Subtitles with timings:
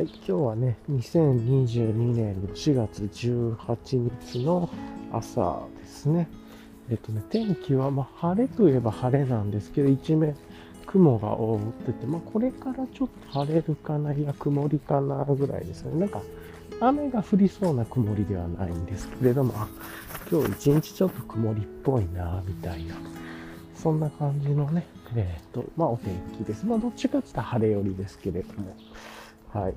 [0.00, 4.70] はい、今日はね、2022年の4月18日の
[5.12, 6.26] 朝ですね。
[6.88, 10.34] えっとね、天気は、まあ、晴れといえば晴れなんですけど、一面
[10.86, 16.00] 雲が覆ってて、まあ、これからちょっと晴れるかな、いや、曇りかな、ぐらいですね。
[16.00, 16.22] なんか、
[16.80, 19.68] 雨が降りそうな曇りではないんですけれども、あ
[20.32, 22.94] 今日一日ちょっと曇りっぽいな、みたいな。
[23.74, 26.64] そんな感じのね、えっ、と、まあ、お天気です。
[26.64, 28.74] まあ、どっちかって言ったら晴れ寄りですけれども。
[29.52, 29.74] はい。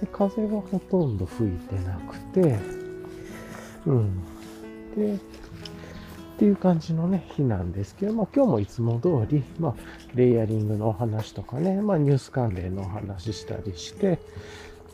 [0.00, 2.58] で風がほとんど吹いてなくて、
[3.86, 4.22] うん。
[4.96, 5.18] で、っ
[6.38, 9.74] ていう感じのね、日なんですけど、まあ今日もいつも通り、まあ
[10.14, 14.18] レイヤリングのお話とかね、まあニュース関連のお話したりして、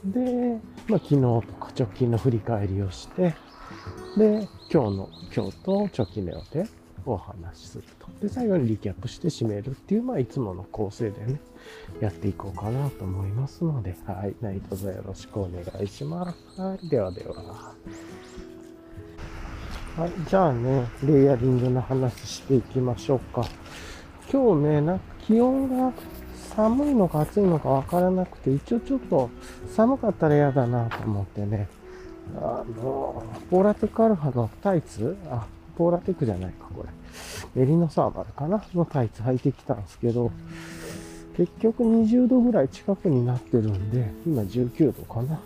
[0.04, 0.58] で、
[0.88, 3.34] まあ昨日とか直近の振り返りをして、
[4.16, 6.66] で、今日の、今日と直近の予定
[7.04, 8.08] をお話しすると。
[8.20, 11.40] で、最後にリキャップして締めるっていう、まあいつもの構成でね、
[12.00, 16.60] やっていこうかなと思いますので、はい、何卒よろしくお願いします。
[16.60, 17.74] はい、ではでは。
[19.96, 23.44] はい、じゃあね、レイヤリングの話していきましょうか。
[24.30, 25.92] 今日ね、なんか気温が
[26.54, 29.30] 寒いのか暑いのかわからなくて、一応ちょっと
[29.74, 31.68] 寒かったら嫌だなと思ってね、
[32.36, 35.16] あの、ポーラテックアルファのタイツ？
[35.30, 35.46] あ、
[35.78, 36.90] ポーラテックじゃないか、これ。
[37.54, 38.62] メリノサーマルかな？
[38.74, 40.30] のタイツ履いてきたんですけど、
[41.36, 45.38] 結局20度ぐらい近くになってるんで、今19度かな。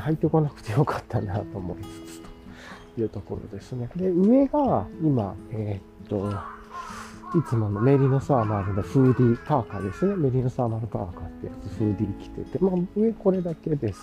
[0.00, 2.20] 入ってこなくてよかったなと思いつつ
[2.94, 3.88] というところですね。
[3.96, 6.30] で、上が今、えー、っと、
[7.36, 10.16] いつものメリノサーマルのフーディーパーカーですね。
[10.16, 14.00] メリノサーマルパーカーってやつ、フーディー着てて、まあ上これだけです。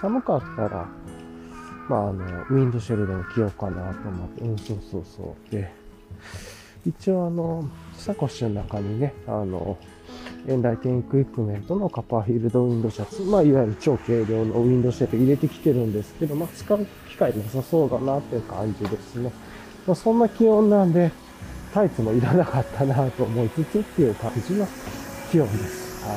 [0.00, 0.88] 寒かったら、
[1.88, 5.50] まああの、ウィンドシェルでも着ようかなと思って、うん、そうそうそう。
[5.50, 5.72] で、
[6.84, 9.78] 一応あの、サコッシュの中にね、あの、
[10.46, 19.32] エンライテンクイプメントのカッパーフィールドウィンドシャツ、まあ、いわゆる超軽量のウィンドシェル入れてきてるんですけど、まあ、使う機会なさそうだなっていう感じですね。
[19.86, 21.10] まあ、そんな気温なんで、
[21.72, 24.66] タイツもいらなかったなと思いつつっていう感じの
[25.30, 26.04] 気温です。
[26.04, 26.14] は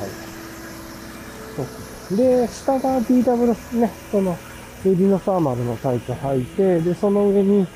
[2.14, 2.16] い。
[2.16, 4.36] で、下が DW ね、その、
[4.86, 7.66] エリノサーマルのタイツ履いて、で、その上に、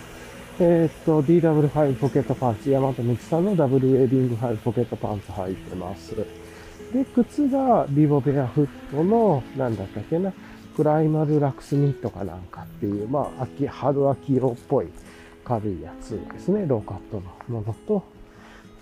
[0.60, 6.14] えー、っと、DW5 ポケットパンツ、ヤマトミキさんのダブルウェービング5ポケットパンツ履いてます。
[6.92, 10.32] で、靴がリボベアフットの、なんだったっけな、
[10.76, 14.88] プライマルラクスニットかなんかっていう、まあ、秋、春秋色っぽい
[15.44, 17.16] 軽いやつですね、ローカット
[17.48, 18.02] のものと、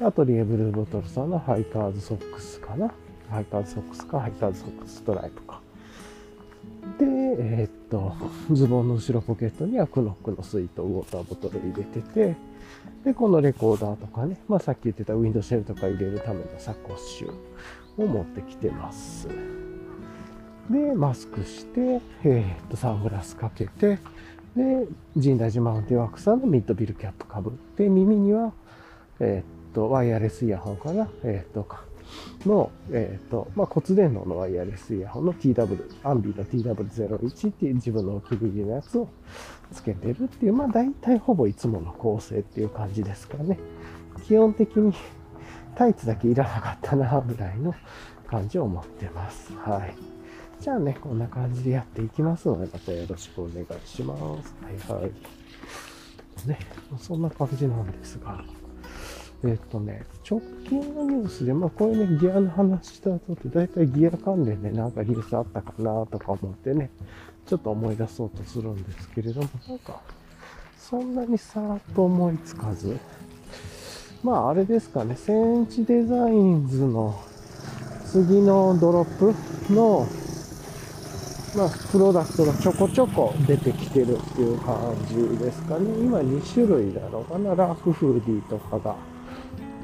[0.01, 2.93] あとリエブルーボトルさんのハイカーズソックスかな。
[3.29, 5.61] ハイカーズソックスか、ハイカーズソックスストライプか。
[6.99, 8.15] で、えー、っと、
[8.53, 12.37] ズボンの後ろポケットにはクノックのスイートウォーターボトル入れてて、
[13.05, 17.33] で、このレコーダーとかね、まあさっき言ってたウィンドシェルとか入れるためのサコッシュ
[17.97, 19.29] を持ってきてます。
[20.71, 23.99] で、マスクして、えー、っと、サングラスかけて、
[24.57, 28.53] で、神大寺マウンテンワークさんのミッドビルキャップかぶって、耳には、
[29.19, 31.67] えー、っと、ワイヤレスイヤホンかな、えー、っと、
[32.47, 39.09] の、えっ、と、まあ、骨伝導のワイヤレスイヤホンの TW、アンビーの TW01 っていう自分のお気に入りのやつを
[39.73, 43.59] つけてるっていう、まあ、大体ほぼいつもの構成っていう感じですかね。
[44.27, 44.93] 基本的に
[45.75, 47.75] タイツだけいらなかったな、ぐらいの
[48.27, 49.53] 感じを持ってます。
[49.55, 49.95] はい。
[50.61, 54.55] じゃあね、こんな感じでやっていきますので、またよろしくお願いします。
[54.89, 56.49] はいはい。
[56.49, 56.59] ね、
[56.99, 58.45] そんな感じなんですが。
[59.43, 66.91] えっとね、直近のニュースで、まあこういうね、ギアの話した後って大体ギア関連でなんかニュースあったかなとか思ってね、
[67.47, 70.03] ちょっと思い出そうとするんですけれども、なんか、
[70.79, 72.99] そんなにさらっと思いつかず、
[74.23, 77.19] まああれですかね、センチデザインズの
[78.05, 80.07] 次のドロップの、
[81.57, 85.89] まあ、プロダクトがちょこちょこ出てきてるっていう感じですかね。
[85.99, 87.55] 今2種類なのかな。
[87.55, 88.97] ラフフーディーとかが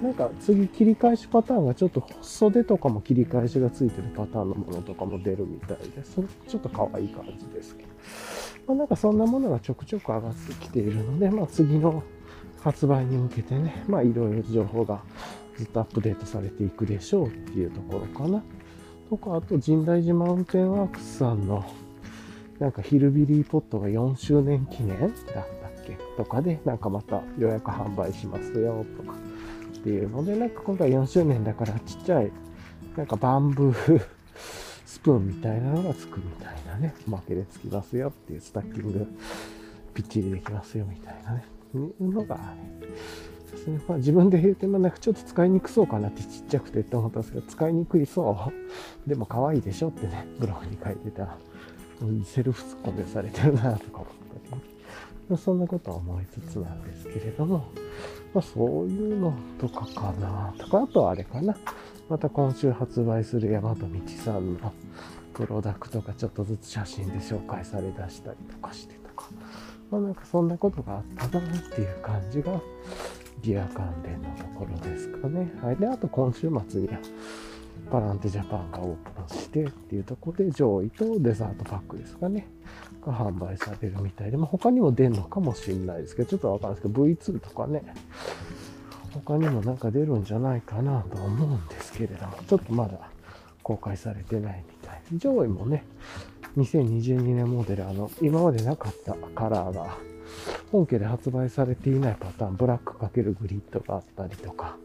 [0.03, 7.89] なんか次切り返しパターンがちょっと袖とかも切り返しがついてるパターンのものとかも出るみたいで、それちょっと可愛い感じですけど。
[8.67, 12.03] まあなんかそんなものがちょくちょく上がってきているので、まあ次の
[12.67, 15.01] 発売に向けてね、まあいろいろ情報が
[15.57, 18.43] ずっとアップデートされていくでしょうっていうところかな。
[19.09, 21.65] とか、あと神代寺マウンテンワークスさんの
[22.59, 25.45] なんかヒルビリーポットが4周年記念だったっ
[25.87, 25.97] け？
[26.17, 29.17] とかで、なんかまた予約販売しますよとか。
[29.79, 32.33] っていうので、なんか今回4周年だからちっちゃい、
[32.97, 34.01] なんかバンブー
[34.85, 39.07] スプーンみたいなのがつくみたいなね、おまけでつきますよっていうスタッキング
[39.95, 42.43] ぴっちりできますよみたいなね、いうのが、ね、
[43.51, 43.81] ですね。
[43.89, 48.53] まあ自分で言うてもなんかちょっと使いにくそうかなってちっちゃくてって思ったんですけど、使いにくいそう。
[49.09, 51.39] でも可愛いでしょってね、ブログに書いてたら、
[52.25, 54.07] セルフツッコミされてるなとか思っ
[54.51, 54.63] たり、
[55.29, 57.65] まあ、そんなことは思いつつなんですけれども、
[58.35, 61.57] まあそういうのとかかなとか、あとはあれかな。
[62.09, 64.73] また今週発売する大和道さんの
[65.35, 69.06] プロダクトがちょっとずつ写真で紹介されだしたりとかしてとか、
[69.91, 72.61] まあなんかそんなことがあったなっていう感じが
[73.43, 75.53] ギア関連のところですかね。
[75.63, 75.77] はい。
[75.77, 76.99] で、あと今週末には
[77.91, 82.49] パランテジャパンがオープンしてっていうところで上位とデザートパックですかね。
[83.05, 87.83] が販売されるみたいで、まあ、他にも出るのかもしれないですけど、ちょっとわかんないですけど、V2 とかね、
[89.13, 92.99] 他にもなんか出るんじゃないかなと思うんですけれども、ちょっとまだ
[93.63, 95.03] 公開されてないみたい。
[95.15, 95.85] 上位もね、
[96.57, 99.99] 2022年モデル、あの、今までなかったカラーが、
[100.73, 104.77] 本家で発売されていないパターン、ブラック×グリッドがあったりとか、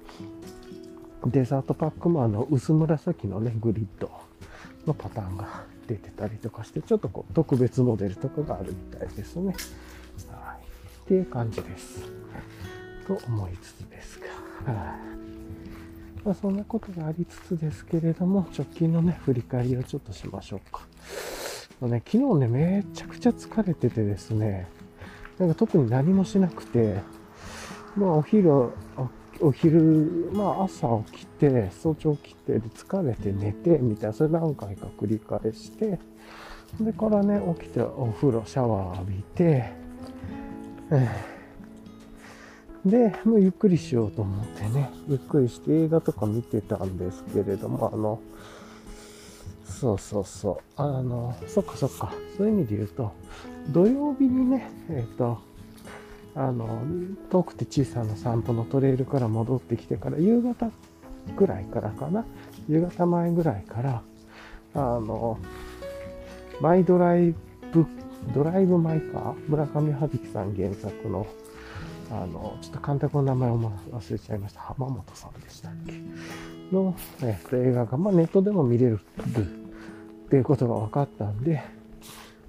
[1.26, 4.12] デザートパックもあの、薄紫のね、グリッド
[4.86, 9.54] のパターンが出てたりとかして、ちょっとこう、特別モデルとかがあるみたいですね。
[10.30, 10.66] はい。
[11.04, 12.02] っていう感じです。
[13.08, 14.20] と思いつつです
[14.66, 14.72] が。
[14.74, 15.22] はい。
[16.24, 20.82] まあ、そんなことがありつつですけれども、直近のね、振り返りをちょっとしましょうか。
[21.88, 24.68] ね、昨日ね、めちゃくちゃ疲れててですね、
[25.40, 27.00] なんか特に何もしなくて、
[27.96, 28.70] まあお昼、
[29.40, 36.00] お昼、まあ朝起きて、早朝起きて、疲れて寝て、みたいな、それ何回か繰り返して、
[36.80, 39.74] でからね、起きてお風呂、シャワー浴びて、
[42.86, 48.20] で、もうゆっくりしようと思ってね、ゆっくりして映画とか見てたんですけれども、あの、
[49.72, 50.58] そうそうそう。
[50.76, 52.14] あの、そっかそっか。
[52.38, 53.12] そういう意味で言うと、
[53.70, 55.40] 土曜日にね、えっ、ー、と、
[56.36, 56.82] あの、
[57.30, 60.70] 遠くて小さな散歩のトレイルから戻ってきてから、夕方
[61.36, 62.26] ぐらいからかな。
[62.70, 64.02] 夕方前ぐらいから、
[64.76, 65.40] あの、
[66.62, 67.34] マイドライ
[67.74, 67.86] ブ、
[68.34, 71.26] ドライブ・マイカー村上春樹さん原作の、
[72.12, 73.60] あの、ちょっと監督の名前を
[73.92, 74.62] 忘れちゃいました。
[74.62, 75.94] 浜本さんでしたっけ？
[76.72, 79.00] の、えっと、映画が、まあ、ネットでも見れる
[80.32, 81.62] っていうことが分かったんで、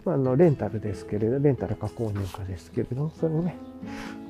[0.05, 3.57] まあ、の、レンタルですけれど、レンタルか購入かですけれど、それね、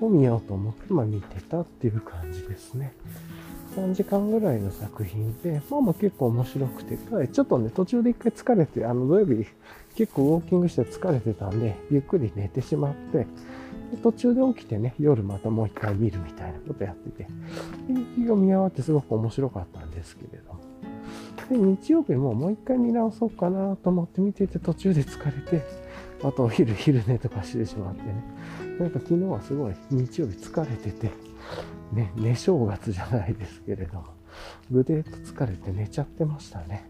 [0.00, 2.94] を見ようと思って、まあ、見てたっていう感じですね。
[3.76, 6.96] 3時間ぐらいの作品で、まあまあ結構面白くて、
[7.28, 9.46] ちょっとね、途中で一回疲れて、あの土曜日
[9.96, 13.26] 結構ウォーキングして疲れてたんで、ゆっくり寝てしまって、
[14.02, 17.28] 途中で起きてね、夜またもう一回見るみたいなことやってて、
[18.16, 20.71] 日が見終わってすごく面白かったんですけれども、
[21.48, 25.64] で、日曜日ももう一回見直そうかなと思って見てて途中で疲れて、
[26.22, 28.24] あとお昼、昼寝とかしてしまってね。
[28.78, 31.10] なんか昨日はすごい日曜日疲れてて、
[31.92, 34.04] ね、寝正月じゃないですけれども、
[34.70, 36.88] ぐでっと疲れて寝ちゃってましたね。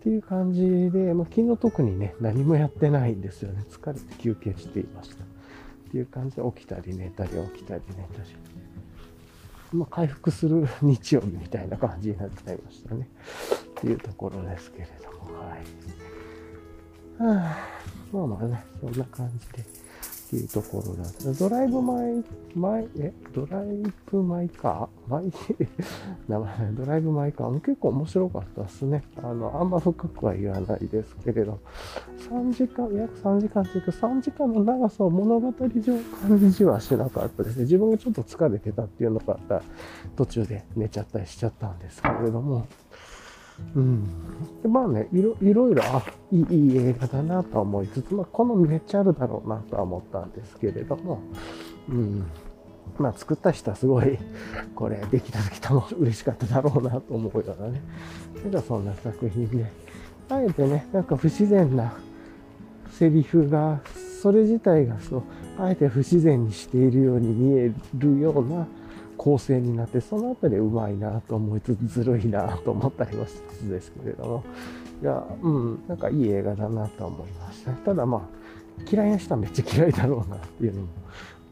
[0.00, 3.64] っていう感じで、まあ、昨日特にね、何もやってないんですよね。
[3.70, 5.22] 疲れて休憩していました。
[5.22, 5.26] っ
[5.92, 8.51] ていう感じで起きたり寝たり起きたり寝たり。
[9.72, 13.08] まあ、回復する日曜日みたいな感じになっちゃいましたね。
[13.70, 15.58] っていうところですけれども、はい。
[17.18, 17.58] はあ、
[18.12, 19.64] まあまあね、そんな感じで、
[20.32, 21.04] ていうところだ。
[21.38, 22.24] ドライブマイ、
[22.54, 25.30] マイ、え、ドライブマイカーマイ、
[26.26, 29.02] 名前、ドライブマイカーも結構面白かったですね。
[29.22, 31.58] あの、あんま深くは言わないですけれど、
[32.30, 37.64] 3時間、約3時間というか、3時間の長さを物語上感じはしなかったですね。
[37.64, 39.62] 自分がちょっと疲れてたっていうのがあった
[40.16, 42.66] 途中で寝ちゃったりしちゃったんですけれども、
[43.74, 44.04] うん。
[44.62, 45.36] でまあね、いろ
[45.70, 51.20] いろ、あ、いいいい映画だなと思いつつ、まあ、好みめっちゃあるだろうなとは思ったんですけれども、
[51.88, 52.26] うん。
[52.98, 54.18] まあ、作った人はすごい、
[54.74, 57.80] これ、できた時楽し嬉しかっただろうなと思うようなね。
[58.44, 59.66] なんかそんな作品で、
[60.28, 61.92] あえてね、なんか不自然な
[62.90, 63.80] セリフが、
[64.20, 65.22] それ自体がそう、
[65.58, 68.66] あえて不自然にしているように見えるような
[69.16, 74.44] 構成になって、そのあたりうまいなと思いつつ、ずるいなと思ったりもしつつですけれども、
[75.02, 77.72] いや、うん、なんかいい映画だなと思いました。
[77.72, 80.88] ただまあ、嫌いな人はめっちゃ嫌いだろうなっていうのも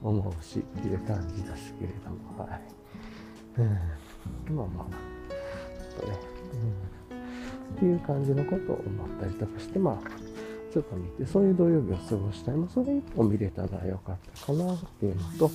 [0.03, 2.63] 思うしっていう感じですけれども、はい。
[3.59, 4.93] うん、まあまあ、
[5.93, 6.19] ちょっとね、
[7.11, 10.11] うん、っていう感じのことを思ったりとかして、まあ、
[10.73, 12.55] ちょっと見て、そういう土曜日を過ごしたい。
[12.55, 15.51] まあ、それ一本見れたらよかったかなっていうのと、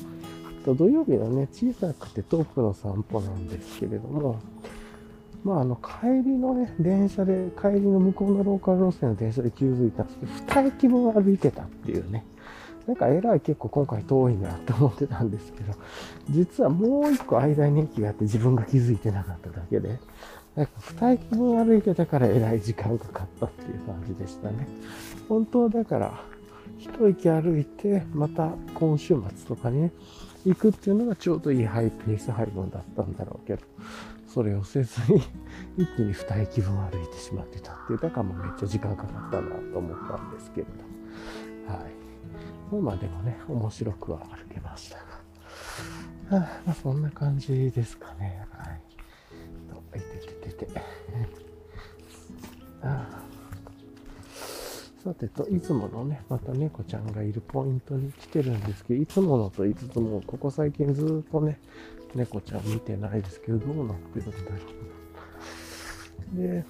[0.66, 4.40] と土曜日のね、小さくて遠くの散歩なんですけれども、
[5.44, 12.26] まあ、あの、帰りのね、電車で、帰りの向こうのローカル路線の電車で気づいたんですけど、2駅分歩いてたっていうね、
[12.88, 15.74] なんかえらい結構今回遠いなと思ってたんですけど、
[16.32, 20.00] 実はもう一個間に駅があって自分が気づいてなかっただけで、
[20.56, 24.68] なんか二駅分歩いてたからえらい時間かかったっていう感じでしたね。
[25.30, 26.22] 本当はだから、
[26.80, 29.92] 一駅歩いて、また今週末とかにね、
[30.46, 33.62] 行くっていうのがちょうどいいハイペース配分だったんだろうけど、
[34.28, 35.22] それをせずに
[35.78, 41.74] 一気に二駅分歩いてしまってたっていう、だからもうめっちゃ時間かかったなと思ったんですけれど。
[41.74, 42.82] はい。
[42.82, 46.38] まあでもね、面白くは歩けましたが。
[46.38, 48.46] はあ、まあそんな感じですかね。
[55.06, 61.60] さてと、いつものね、また猫ちゃんがいるポイントに来てるんですけど、いつものと言いつつも、ここ最近ずっとね、
[62.16, 64.48] 猫ちゃん見てないですけど、どうなってるんだろ
[66.34, 66.38] う。
[66.42, 66.66] で、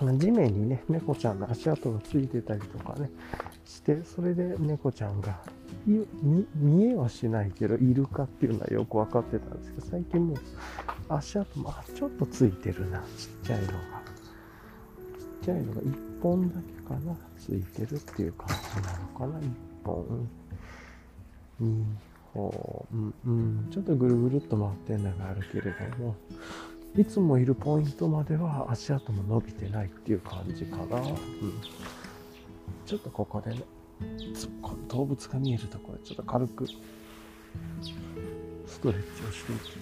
[0.00, 3.10] うん、地面にね、猫ちゃんの足跡がついてたりとかね、
[3.64, 5.40] して、それで猫ちゃんが
[6.54, 10.38] 見えはしないけど、いるかっていうのはよく分かってたんですけど、最近もう
[11.08, 13.06] 足跡も、ちょっとついてるな、ちっ
[13.44, 13.72] ちゃいのが。
[15.42, 19.42] ちっちゃいのが1本だけかな、ついてるっていう感じなのかな、1
[19.84, 20.26] 本。
[21.60, 21.84] 2
[22.32, 22.88] 本、
[23.26, 26.16] うん、ちょっとぐるぐるっと回ってんのがあるけれども、
[26.96, 30.96] いつもいるポイントまでは足跡も伸びてないっていう感じかな。
[30.96, 31.04] うん、
[32.86, 33.62] ちょっとここでね、
[34.88, 36.72] 動物が見えるところちょっと軽くス
[38.80, 39.76] トレッチをしていき。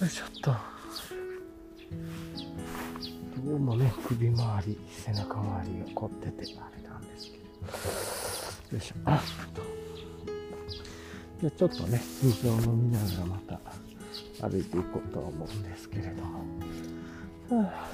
[0.00, 0.54] よいしょっと。
[3.44, 7.44] どうもね首周り背中周りが凝っててあれなんですけど
[8.76, 9.20] よいしょあっ
[11.40, 13.60] じゃちょっとね水を飲みながらまた
[14.48, 16.40] 歩いていこうと思うんですけれども、
[17.50, 17.86] は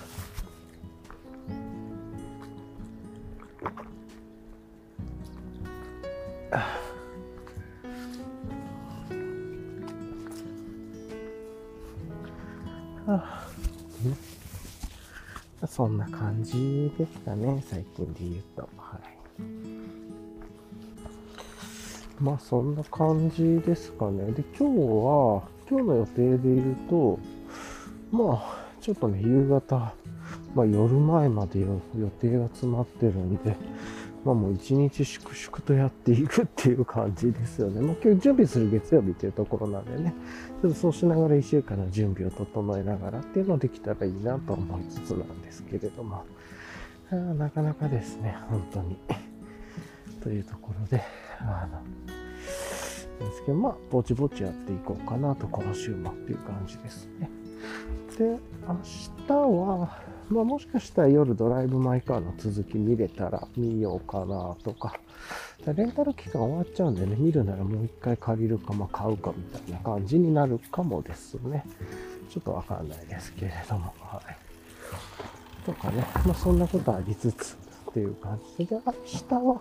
[13.07, 13.44] あ
[15.75, 18.69] そんな感じでしたね、最近で言うと。
[18.77, 19.01] はい。
[22.21, 24.31] まあそんな感じですかね。
[24.31, 27.19] で、今日は、今日の予定で言うと、
[28.13, 29.93] まあ、ちょっとね、夕方、
[30.55, 31.67] まあ夜前まで予
[32.21, 33.57] 定が詰まってるんで、
[34.25, 37.81] まあもう一日粛々とやっていくっていう感じですよね。
[37.81, 40.15] まあ今日準備する月曜日っていうところなんでね、
[40.63, 46.25] ちょっとそうしながら1週間の準備を整えながらっていうのをできたらいいなと思いつつなんですけれども、
[47.11, 48.97] なかなかですね、本当に。
[50.23, 51.03] というところで、
[51.39, 51.83] あの、
[53.27, 57.31] ですけど、まあ、ぼちぼちやっていこうかなと、今週もっていう感じですね。
[58.19, 58.81] で、明
[59.27, 64.99] 日は、まあ、もしかしたら夜ドライブ・マイ・カーの続き見れたら見ようかなとか、
[65.67, 71.65] レンタル期間終わっちゃうんでね、見るならもう一回借りるか、まあ、買うかみたいな感じになるかもですね。
[72.31, 75.65] ちょっとわかんないですけれども、はい。
[75.65, 77.57] とかね、まあ、そんなことありつつ
[77.91, 79.61] っていう感じで、明日は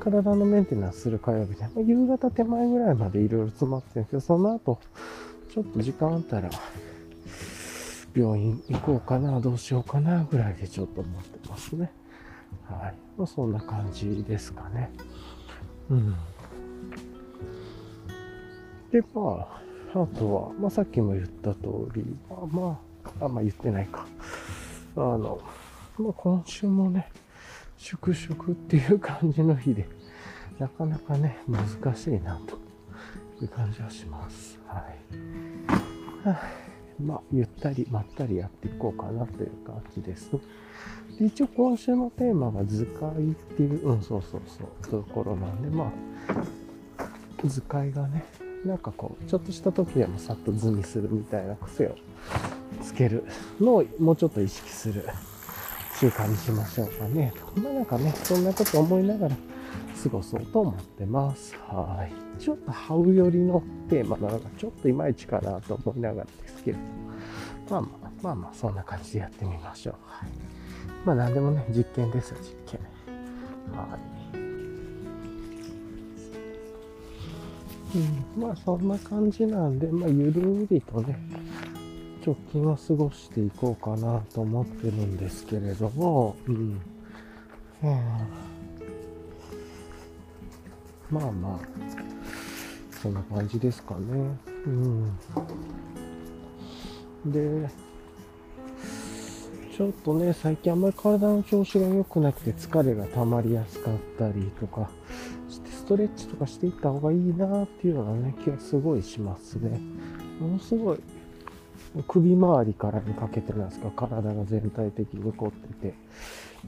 [0.00, 4.78] 体のメンテナンスする火曜日で、ま、夕方手前ぐらいまでいろいろ詰まってるんですけど、その後、
[5.50, 6.50] ちょっと時間あったら、
[8.18, 11.92] 病院行こうかな、どうしようかな、ぐらいでちょっと思ってますね。
[12.68, 12.94] はい。
[13.16, 14.90] まあ、そんな感じですかね。
[15.88, 16.14] うん。
[18.90, 19.46] で、ま
[19.94, 22.80] あ、あとは、まあ、さっきも言った通り、まあ、ま
[23.20, 24.04] あ、あんま言ってないか。
[24.96, 25.40] あの、
[25.98, 27.12] まあ、今週もね、
[27.76, 29.88] 粛々っていう感じの日で、
[30.58, 32.58] なかなかね、難しいな、と
[33.40, 34.58] いう感じはします。
[34.66, 36.28] はい。
[36.28, 36.67] はあ
[37.00, 40.30] まあ、ゆったりまったりやっていこうかなという感じです。
[41.18, 43.14] で一応今週のテーマが図解っ
[43.56, 45.92] ていう、うん、そうそうそう、ところなんで、ま
[46.28, 48.24] あ、図解がね、
[48.64, 51.96] なんかこう、ちょっとした時でもさっと図にするみたいな癖を
[52.82, 53.24] つける
[53.60, 55.04] のをもうちょっと意識する
[55.98, 57.32] 習慣にしましょうかね。
[57.56, 59.36] まあなんかね、そんなこと思いながら
[60.02, 61.56] 過ごそうと思ってます。
[61.68, 62.40] はい。
[62.40, 66.82] ちょっとハウ寄りのテーマなのがちょっといまいちかなと思いながらですけれど。
[67.70, 69.94] まあまあ、まあまあ、そんな感じでやってみましょう。
[70.04, 70.28] はい。
[71.04, 72.80] まあ何でもね、実験ですよ、実験。
[73.76, 74.38] はい。
[77.96, 81.18] うん、まあそんな感じなんで、まあゆるりとね、
[82.24, 86.80] 直近は過ごしていこうかなと思ってるんですけれども、うん。
[91.10, 91.58] まあまあ、
[93.02, 94.36] そんな感じですかね。
[94.66, 95.10] うん。
[97.26, 97.68] で、
[99.74, 104.90] ちょっとね、最近あんまり体の調子が良くなくて疲れが溜まりやすかったりとか
[105.48, 109.80] して、ストレッチとかしていった方がいいなっていうようなね、気がすごいしますね。
[110.40, 110.98] ものすごい、
[112.06, 115.94] 首周りからにかけてなんですか、体が全体的に凝ってて、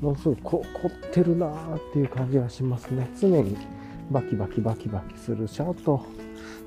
[0.01, 3.11] ものすごい凝ってるなーっていう感じがしますね。
[3.21, 3.57] 常に
[4.11, 5.47] バキバキバキバキする。
[5.47, 6.05] し、あと、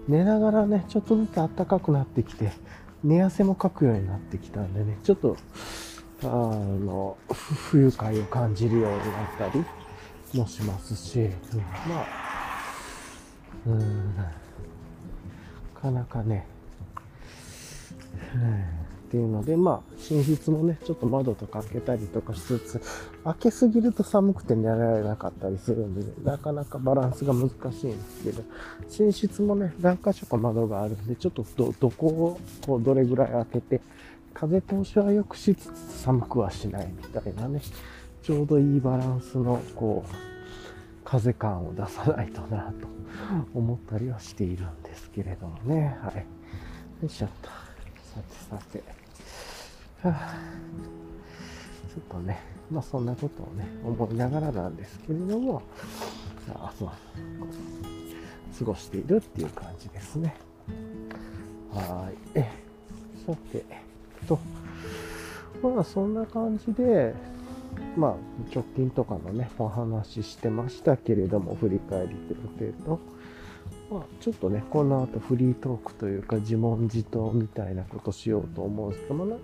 [0.07, 2.51] 寝ながらね、ちょっとずつ暖かくなってきて、
[3.03, 5.37] 寝汗もかくようになってきたんでね、ちょっと、
[6.23, 9.07] あの、不愉快を感じるようになっ
[9.37, 9.63] たり
[10.33, 12.07] もしますし、うん、まあ、
[13.67, 14.31] うん、な
[15.81, 16.47] かなかね、
[18.35, 18.82] うん。
[19.13, 22.81] っていうので、まあ、寝室もね、ちょっと窓とか開けたりとかしつつ、
[23.23, 28.43] 開けすぎると寒くて寝られなかったりするんで、ね、なかなかバランスが難しいんですけど、
[29.05, 33.81] 寝室もね、何箇所か窓があるんで、ちょっとど、どこを、こう、どれぐらい開けて、
[34.33, 37.61] 風通しは良くしつつ寒くはしないみたいなね、
[38.23, 40.15] ちょうどいいバランスの、こう、
[41.05, 42.87] 風感を出さないとなと
[43.53, 45.99] 思ったりはしているんですけれどもね。
[46.01, 46.15] はい。
[46.15, 46.23] よ
[47.03, 47.63] いしょっと。
[48.13, 48.92] さてさて。
[50.03, 50.35] はあ、
[51.93, 55.61] ちょっとね、まあそんなことをね、思いながらなんですけれども、
[56.55, 56.89] あそう、
[58.59, 60.35] 過ごしているっていう感じですね。
[61.71, 62.39] はい。
[62.39, 62.51] え、
[63.25, 63.63] さて、
[64.27, 64.39] と、
[65.61, 67.13] まあそんな感じで、
[67.95, 68.15] まあ
[68.53, 72.99] 直近とかのね、お話ししてましたけれども、振り返りという程度、
[73.91, 79.37] まあ、ちょっとね、この後フリートークというか自問自答みたいなことしようと思うんですけど、まあ、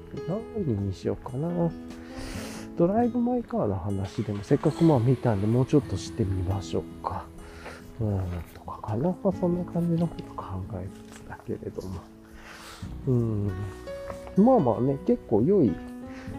[0.58, 1.72] 何にしようかな。
[2.78, 7.26] ドライブ・マイ・カーの話でもせっかくまあ見たんで、もうちょっとしてみましょうか。
[8.00, 8.22] うん、
[8.54, 9.10] とかかな。
[9.10, 12.00] まあ、そんな感じのこと考えつつだけれども。
[13.08, 13.52] うん。
[14.38, 15.74] まあまあね、結構良い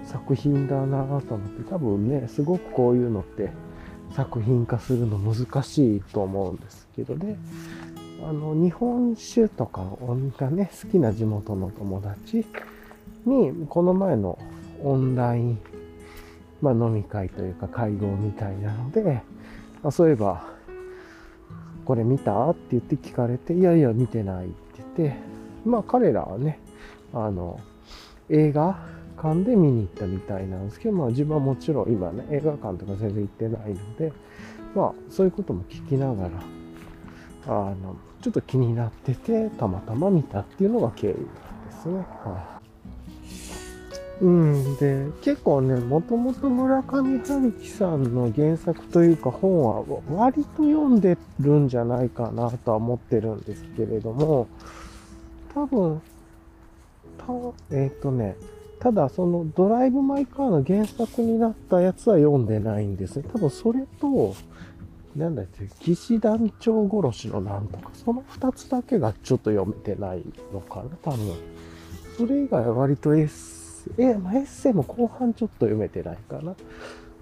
[0.04, 3.50] 作品だなと思って、多分ね、すごくこういうのって
[4.12, 7.36] 作品化するの難しいと思うんですけどね。
[8.22, 9.84] あの、日本酒とか
[10.38, 12.44] がね、好きな地元の友達
[13.24, 14.38] に、この前の
[14.82, 15.58] オンライン、
[16.60, 19.22] まあ、飲み会というか会合みたいなので、
[19.82, 20.48] あそういえば、
[21.84, 22.50] これ見た？
[22.50, 24.54] って言って聞かれて、いやいや見てないって
[24.96, 25.16] 言って、
[25.64, 26.60] まあ彼らはね、
[27.12, 27.58] あの、
[28.28, 28.78] 映画
[29.16, 34.12] 館で見に行ったみたいなんですけど、まあ自分はもちろん今ね、映画館とか全然行ってないので、
[34.74, 36.30] まあそういうことも聞きながら、
[37.46, 41.18] あの、ちょっと気になってて、たまたま見たっていうのが経緯で
[41.82, 41.96] すね。
[42.24, 42.60] は
[44.20, 44.24] い。
[44.24, 44.76] うん。
[44.76, 54.46] で、結構ね、もともと村上春樹さんの原作というか本は割と読んでるんじゃないかなとは思ってるんですけれども、
[55.54, 56.02] 多分、
[57.18, 57.24] た
[57.74, 58.36] えっ、ー、とね、
[58.78, 63.24] ただそのドライブ・マイ・カーの原作になったやつは読んでないんですね。
[63.32, 64.34] 多分それと、
[65.16, 71.34] なんだっけ、騎士団長殺しのなんとか、その二つだけがちょっと読めてないのかな、多分。
[72.16, 76.54] それ以外は割とエッセイ、まあ、エッセイも後半ちょっと読めてないかな。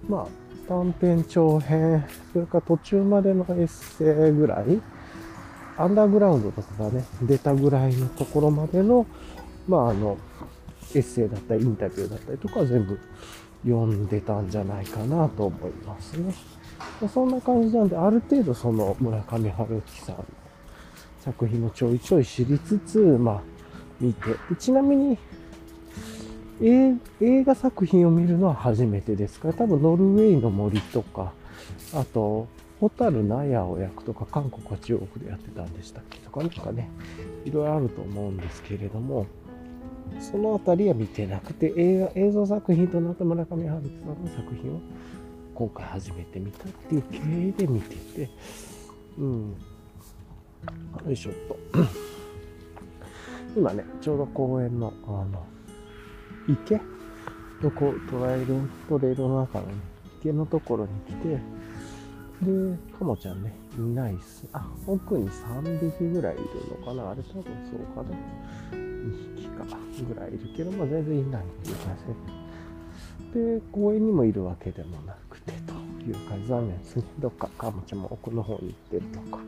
[0.06, 0.26] まあ、
[0.68, 4.80] 短編長編、それから途中までのエッセイぐらい、
[5.78, 9.06] アンダーグラウンドとかがね、出たぐらいのところまでの、
[9.66, 10.18] まあ、あの、
[10.94, 12.98] エッセイだったり、インタビューだったりとか全部
[13.64, 16.34] 読んでたんじゃないかなと思いますね。
[17.12, 20.24] そんな感じなんで、ある程度その村上春樹さんの
[21.20, 23.42] 作品をちょいちょい知りつつ、まあ、
[24.00, 24.22] 見て。
[24.58, 25.18] ちなみに、
[26.60, 26.98] 映
[27.44, 29.48] 画作品を見るのは初めてですか？
[29.48, 31.32] ら、多分ノルウェーの森とか、
[31.94, 32.48] あと、
[32.80, 36.18] ホタルナヤを役とか、韓国は中国でやってたんでしたっけ？
[36.18, 36.90] とか、なんかね、
[37.44, 39.26] いろいろあると思うんですけれども、
[40.20, 44.80] そのあたりは見てなくて、映画、映像作品となった村上春樹さんの作品を
[45.58, 48.30] 今回初めて見たっていう経緯で見てて、
[49.18, 49.56] うん。
[51.04, 51.58] よいしょっと。
[53.56, 55.44] 今ね、ちょうど公園の、あの、
[56.48, 56.80] 池
[57.60, 58.54] のこう、トライル、
[58.88, 59.72] トレイルの中のね、
[60.20, 61.40] 池のところに来て、で、
[62.96, 64.46] ともちゃんね、いないっす。
[64.52, 66.44] あ、奥に3匹ぐらいいる
[66.80, 67.10] のかな？
[67.10, 68.16] あれ多分そうかな
[68.78, 69.64] ？2匹か
[70.08, 72.04] ぐらいいるけど、ま全然いないっていう感じ
[73.34, 73.56] で。
[73.56, 75.74] で、公園にもいるわけでもなくて、と
[76.06, 77.04] いう感じ残念ですね。
[77.18, 79.42] どっかかもちゃんも奥の方に行ってるとか。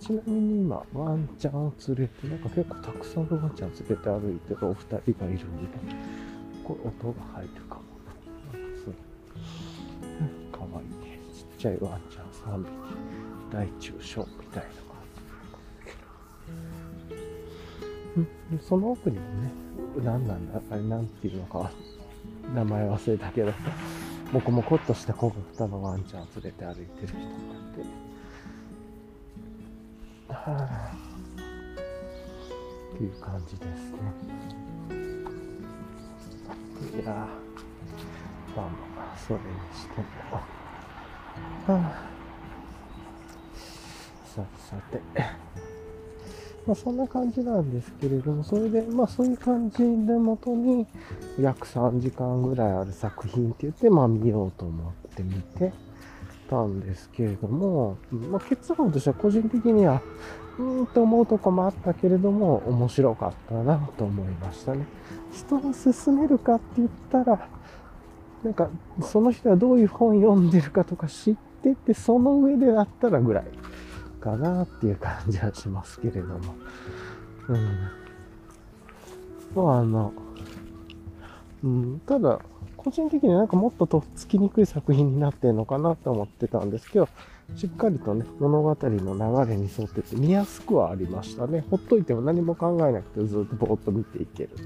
[0.00, 5.46] ちなみに今、ワンちゃんを連れて、なんか結構たくさんのワンちゃん連れて歩いてるお二人がいるんで、ね、
[6.64, 8.12] これ音が入るかもな。
[8.58, 8.94] んかそう。
[10.52, 11.20] かわいいね。
[11.32, 12.70] ちっちゃいワンちゃん3匹。
[13.52, 14.74] 大中小みたいな感
[18.58, 18.64] じ。
[18.66, 19.52] その奥にもね、
[20.02, 21.70] 何なんだ、あれなんていうのか
[22.54, 23.52] 名前忘れたけど、
[24.32, 27.26] もこもこっとした小型のワンちゃんを連れて歩いてる人がい
[27.74, 27.86] て、
[30.28, 30.92] はあ、
[32.94, 33.98] っていう感じですね。
[36.94, 37.28] いや
[38.56, 40.06] まあまあ、それにしても。
[40.32, 40.42] は
[41.68, 42.10] あ、
[44.24, 45.00] さてさて。
[46.66, 50.86] まあそんな感じなんですけれども、それで、まあそういう感じでもとに、
[51.38, 55.72] 約3時間ぐらいある作品って言って、まあ見ようと思って見て
[56.50, 60.02] たんですけれども、まあ結論としては個人的には、
[60.58, 64.86] うーんと思うとこもあったけれども、面白かったなと思いましたね。
[65.32, 67.48] 人に勧めるかって言ったら、
[68.42, 68.68] なんか、
[69.02, 73.44] その人はどういう本読んでるかとか知ってて、その上でだったらぐらい
[74.26, 76.54] かなっていう感じはしますけれども。
[77.48, 77.78] うん。
[79.54, 80.12] まあ、あの、
[81.62, 82.40] うん、ただ、
[82.76, 87.08] 個人的にはなんかもっととっつきにくい作品になってるのかなと思ってたんですけど、
[87.54, 91.64] しっかりとね、物語の流れに沿ってて見やすくはありましたね。
[91.70, 94.62] ほっといても何も考えなくてずっとぼーっと見ていけるって。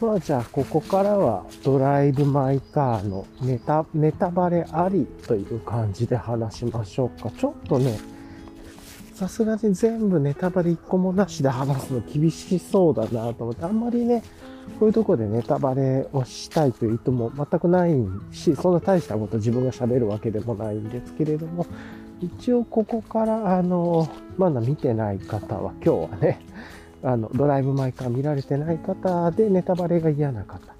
[0.00, 7.30] まあじゃあ、ここからはドライブ・マイ・カーのネタ、ネタバレありという感じで話しましょうか。
[7.30, 7.98] ちょっとね、
[9.14, 14.22] さすがに全部ネタバレ一個もなしで話すの厳しそうだなと思って、あんまりね、
[14.78, 17.94] こういうとこでネタバレをしたいという意図も全くない
[18.32, 21.64] し、そんな大したこと自分が喋るわけでもないんですけれども、
[22.20, 26.40] 一応ここから、あの、まだ見てない方は、今日はね、
[27.02, 30.76] あの、ドライブ・マイ・カー見られてない方でネタバレが嫌な方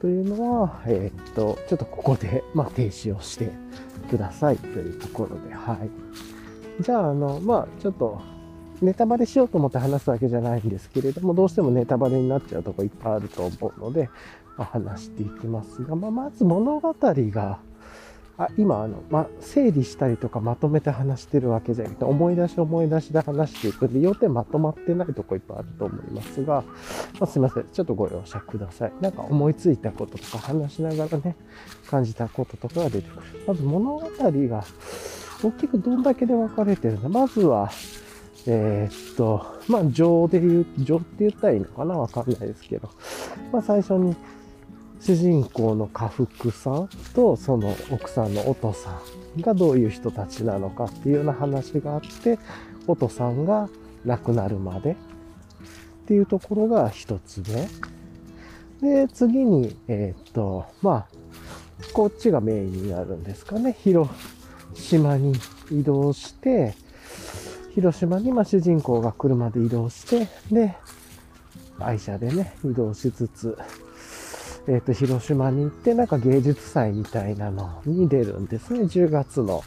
[0.00, 3.50] というのは、えー、っと、ちょっとここで、まあ、停止をして
[4.08, 6.82] くださいというところで、はい。
[6.82, 8.20] じゃあ、あの、まあ、ちょっと、
[8.80, 14.08] ネタバレしようと思って話すわけじゃないんですけれども、どうしてもネタバレになっちゃうとこいっぱいあると思うので、
[14.56, 17.58] まあ、話していきますが、まあ、まず物語が、
[18.40, 26.64] あ今あの、ま整理したりとかまとめて話してるわけじゃなくて、思い出し思い出しで話していくんで、要点まとまってないとこいっぱいあると思いますが、
[27.18, 27.64] ま、すいません。
[27.70, 28.92] ちょっとご容赦ください。
[29.00, 31.36] なんか思いついたこととか話しながらね、
[31.90, 33.22] 感じたこととかが出てくる。
[33.46, 34.64] まず物語が、
[35.42, 37.08] 大きくどんだけで分かれてるんだ。
[37.08, 37.70] まずは、
[38.46, 41.98] えー、っと、まあ、情で言う、情って言ったらいいのかな？
[41.98, 42.88] わかんないですけど。
[43.52, 44.16] まあ、最初に、
[45.00, 49.00] 主人公の家福さんと、その奥さんのお父さ
[49.36, 52.38] んがどういう人たちなのかっていうような話があって、
[52.86, 53.68] お父さんが
[54.04, 54.96] 亡くなるまでっ
[56.06, 57.42] ていうところが一つ
[58.82, 59.06] 目。
[59.06, 61.06] で、次に、えー、っと、まあ、
[61.92, 63.76] こっちがメインになるんですかね。
[63.82, 64.10] 広、
[64.74, 65.32] 島に
[65.70, 66.74] 移動して、
[67.74, 70.76] 広島にま主人公が車で移動して、で、
[71.78, 73.56] 愛車でね、移動しつつ、
[74.66, 78.80] えっ、ー、と、広島に行って、なんか芸術祭みたいなのに出るんですね。
[78.80, 79.62] 10月の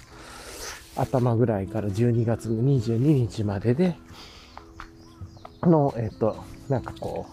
[0.96, 3.96] 頭ぐらいから12月の22日までで、
[5.64, 7.26] の、えっ、ー、と、なんかこ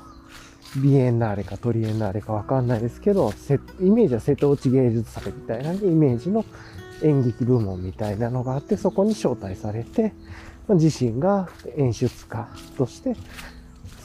[0.76, 3.32] う、ビエンナーレかトリエンナーレかわかんないですけど、
[3.80, 6.44] イメージは瀬戸内芸術祭みたいなイメージの
[7.02, 10.12] 演劇部門みたいなのがあって、そこに招待されて、
[10.68, 13.16] 自身が演出家として、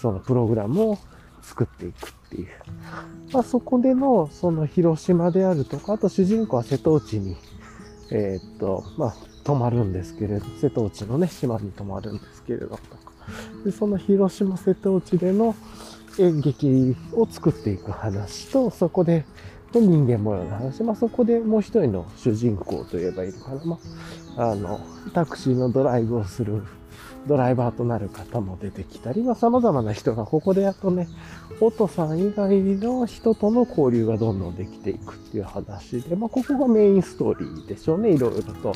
[0.02, 0.98] そのプログラムを
[1.45, 2.47] 作っていくっていう。
[3.31, 7.38] まあ、そこでの、その広島であるとか、あと主人公は瀬戸内に、
[8.12, 12.81] えー、っと、まあ、泊まるんですけれど、瀬戸内のね、島に泊まるんですけれどとか。
[13.63, 15.55] で、その広島瀬戸内での
[16.17, 19.25] 演劇を作っていく話と、そこで
[19.75, 20.84] と人間模様の話。
[20.84, 23.65] まあ、そこでもう一人の主人公といえばいいのかな。
[23.65, 23.79] ま
[24.38, 24.79] あ、あの、
[25.13, 26.63] タクシーのドライブをする
[27.27, 31.07] ドライバーとなる方も出てきたり、まあ、様々な人がここでやっとね、
[31.59, 38.11] オトさん以外の人との交流がどんどんできていくっていう話で、まあ、ここがメインストーリーでしょうね。
[38.11, 38.73] いろいろと、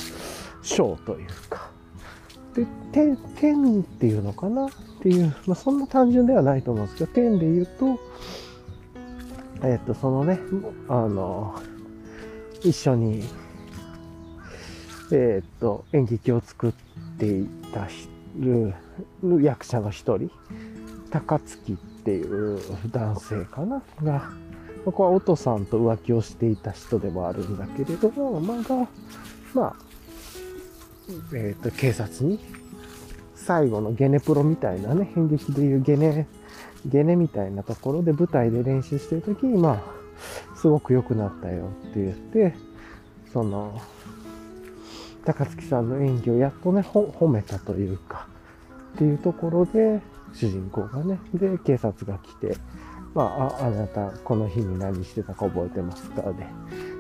[0.61, 1.69] ショーというか。
[2.55, 4.69] で、点、点っていうのかなっ
[5.01, 7.99] ていう、まあ、そんな単純ではないと思うんですけど、点で言うと、
[9.63, 10.39] えっと、そのね、
[10.87, 11.53] あの、
[12.63, 13.23] 一緒に、
[15.11, 16.73] えっと、演劇を作っ
[17.17, 18.73] ていた人る
[19.41, 20.31] 役者の一人、
[21.11, 22.59] 高槻っていう
[22.91, 23.81] 男性かな。
[24.03, 24.29] が、
[24.85, 28.75] ここはお父さんと浮気をしていた人でもあるんだけれども、まだ、
[29.53, 29.75] まあ、
[31.35, 32.39] えっ、と、警察に、
[33.35, 36.27] 最後のゲネプロみたいなね、演劇でいうゲネ
[36.85, 42.55] ゲネみたいなところで舞台で練習してる時に、まあ、すごく良くなったよって言って、
[43.33, 43.79] その、
[45.25, 48.27] 高槻さんの演技をやっとね、褒めたというか、
[48.99, 50.01] っていうところで、
[50.33, 52.57] 主人公がね、で、警察が来て、
[53.15, 53.23] ま
[53.61, 56.21] あ、あなた、この日に何してたか覚えてますか？
[56.33, 56.45] で。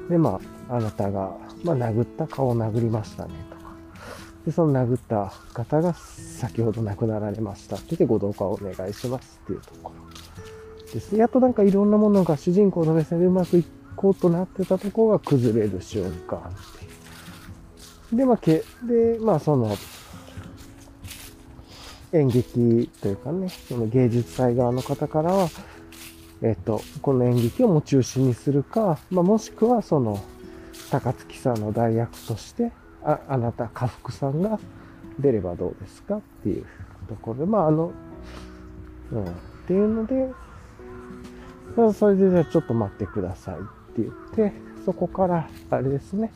[0.09, 1.35] で、まあ、あなたが、
[1.65, 3.73] まあ、殴った顔を殴りましたね、とか。
[4.45, 11.17] で、その殴った方が先ほど亡くなられましたって言ってご同化をお願いしますっていうところです。
[11.17, 13.65] やっとなんかいろんなものが主人公の目線でうまくい
[13.97, 16.43] こうとなってたところが崩れる瞬間っ
[16.79, 16.87] てい
[18.13, 18.15] う。
[18.15, 19.75] で、まあ、け、で、まあ、その、
[22.13, 25.49] 演劇というかね、その芸術祭側の方からは、
[26.41, 30.19] えっと、この演劇をも中心にするか、まあ、もしくはその、
[30.89, 32.71] 高槻さんの代役として、
[33.03, 34.59] あ、あなた、家福さんが
[35.19, 36.65] 出ればどうですかっていう
[37.07, 37.91] ところで、まあ、あの、
[39.11, 39.27] うん、っ
[39.67, 40.29] ていうので、
[41.75, 43.57] まそれでじゃあちょっと待ってくださいっ
[43.95, 44.53] て言って、
[44.85, 46.31] そこから、あれですね、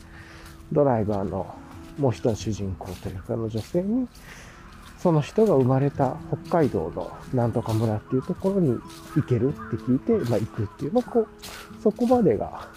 [0.72, 1.56] ドライバーの
[1.98, 4.08] もう一人主人公というかの女性に、
[5.04, 6.16] その人が生まれた
[6.48, 8.80] 北海道のなんとか村っていうところに
[9.18, 11.28] 行けるって聞いて、まあ、行くっていう、まあ、こう、
[11.84, 12.70] そこまでが、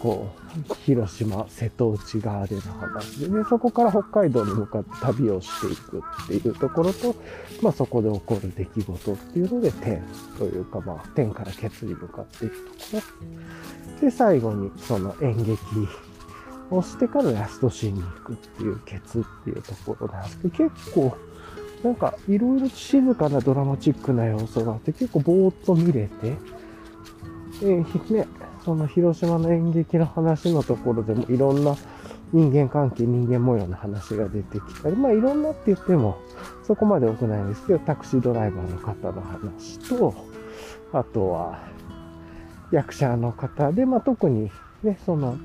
[0.00, 0.34] こ
[0.70, 7.14] う、広島、瀬戸内側での話で、ね、そこから北海道に向かって旅をしていくっていうところと、
[7.60, 10.02] まあ、そこで起こる出来事っていうので、天
[10.38, 13.02] というか、まあ、天からケツに向かっていくとこ
[14.00, 14.00] ろ。
[14.00, 15.58] で、最後にその演劇
[16.76, 21.16] をしてからラストシーンに行くっていうケツっていうところなんですけど、結構、
[21.82, 26.10] なんかいろいろ静かなドラマチックな要素があって、結構ぼーっと見れて、
[27.62, 28.26] えー、ね、
[28.64, 31.76] その広島の演劇の話のところでもいろんな
[32.32, 36.18] 人間関係、人間模様の話が出てきたり、まあいろんなって言っても
[36.66, 40.14] そこまで多くないんですけど、タクシードライバーの方の話と、
[40.92, 41.58] あとは
[42.70, 44.50] 役者の方で、まあ特に
[44.82, 45.36] ね、その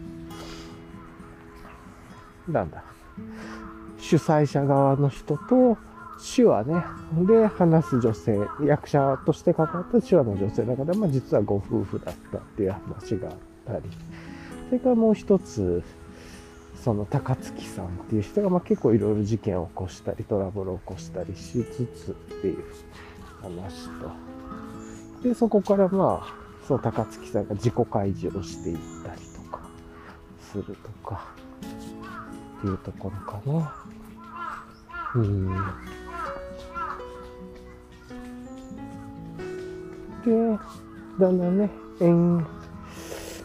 [2.47, 2.83] なんだ、
[3.99, 5.77] 主催者側の人と、
[6.36, 6.83] 手話ね、
[7.27, 13.83] で話す女性、役者として関わった手話の女性の方で、まあ実はご夫婦だったっていう話があったり、
[14.69, 15.83] それからもう一つ、
[16.83, 22.63] その高槻さんっていう人が、まあ、結構いろいろ事件を起こしたり、トラブルを起こしたりしつつっていう
[23.41, 24.12] 話と、
[25.23, 26.33] で、そこからまあ、
[26.67, 29.62] その高槻さんが自己開示をしていったりとか、
[30.39, 31.25] するとか、
[32.58, 33.74] っていうところかな。
[35.15, 35.48] うん。
[40.26, 40.60] で、
[41.20, 41.70] だんだんね、
[42.02, 42.46] 演、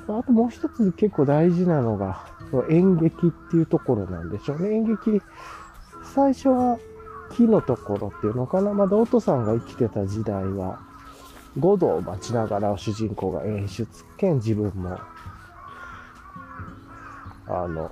[0.09, 2.27] あともう一つ結構大事なのが、
[2.69, 4.75] 演劇っていうところなんでしょうね。
[4.75, 5.23] 演劇、
[6.15, 6.79] 最初は
[7.33, 8.75] 木のところっていうのかな。
[8.75, 10.81] まだお父さんが生きてた時代は、
[11.59, 14.99] 五度を待ちながら主人公が演出兼自分も、
[17.47, 17.91] あの、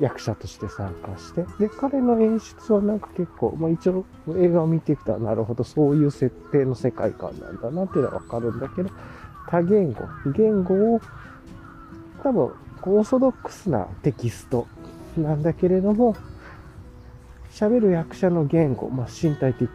[0.00, 4.04] 役者として参加して、で、彼の演出はなんか結構、まあ一応
[4.36, 8.90] 映画を見ていくと、なるほど、そういう設定の世界観なんだなっていうのはわかるんだけど、
[9.48, 11.00] 多言語、言語を、
[12.22, 14.66] 多分、オーソドックスなテキスト
[15.16, 16.16] なんだけれども、
[17.50, 19.68] 喋る役者の言語、まあ身体的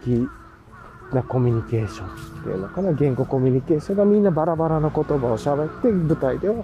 [1.12, 6.64] なコミュニケーションっていうのかな、言語コミュニケーションがみんなバラバラな言葉を喋って、舞台では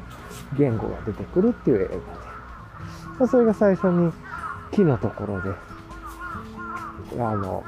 [0.58, 1.98] 言語が出てくるっていう映画で。
[1.98, 2.29] まあ、
[3.28, 4.12] それが最初に
[4.72, 5.50] 木のところで、
[7.22, 7.64] あの、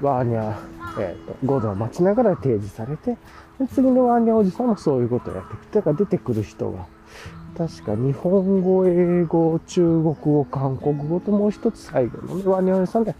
[0.00, 0.54] ワーニャ、
[0.98, 3.16] えっ、ー、と、5度を待ちながら提示されて、
[3.58, 6.86] で次のワーニャおじさんもそういうことをやってきて、だから出てくる人が、
[7.56, 13.14] 確か日本語、英語、中国語、韓国語ともう一つ最後のね、ワーニャおじさんで、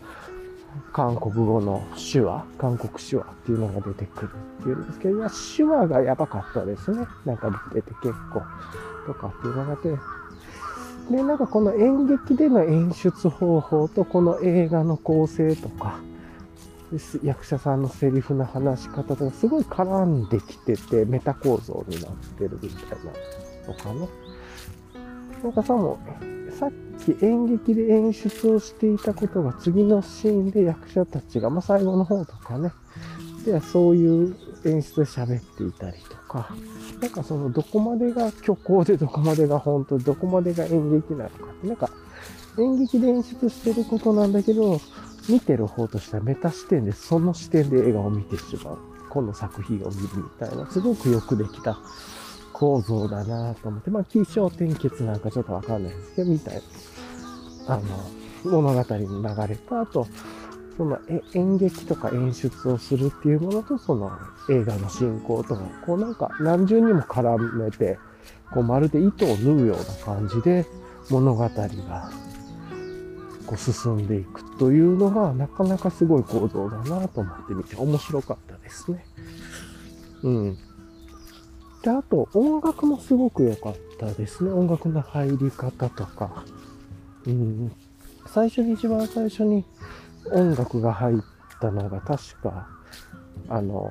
[0.92, 7.06] 韓国語の手話、韓国手話っていうのが出てくるっていうんですけど、いや、手話がやばかったですね。
[7.24, 8.42] なんか出て結構、
[9.06, 9.96] とかっていうのがで、
[11.10, 16.00] で、なんかこの演劇での演出方法とこの映画の構成とか、
[17.22, 23.12] 役者さんのセリフの話し方とかすごい絡んできてて、メタ構造になってるみたいな
[23.66, 24.08] のかな。
[25.42, 25.98] なんかさも、
[26.58, 26.70] さっ
[27.04, 32.72] き演劇で演出をしていたことが次のシーンで役者たちが、まあ最後の方とかね、
[33.44, 36.48] ではそういう演出で喋っていたりとか、
[37.00, 41.90] なんかそのどこまでが虚構でどこまでが本当どこまでが演劇なのかって、なんか
[42.58, 44.80] 演劇で演出してることなんだけど、
[45.28, 48.78] 見てる方としてはメタ視点でその視点で映画を見てしまう。
[49.10, 51.78] この作品を見るみたいな、すごくよくできた
[52.52, 56.54] 構造だなと思って、まあ、気象転結なんかちょっとわかんないですけど、みたい
[57.66, 57.82] な、あの、
[58.44, 60.06] 物語に流れた後、
[60.76, 60.98] その
[61.34, 64.10] 演劇とか演出をするっていうものと、その
[64.48, 67.98] 映画の進行とか、こうなんか何重にも絡めて、
[68.52, 70.66] こうまるで糸を縫うような感じで
[71.10, 72.10] 物語が、
[73.46, 79.04] こう進んでいくというのが、なかなかすごい構造だなと思ってみて、面白かったですね。
[80.22, 80.58] うん。
[81.82, 84.50] で、あと、音楽もすごく良かったですね。
[84.50, 86.44] 音楽の入り方とか。
[87.26, 87.72] うん。
[88.26, 89.64] 最初に、一番最初に
[90.32, 91.16] 音楽が入っ
[91.60, 92.68] たのが、確か、
[93.48, 93.90] あの、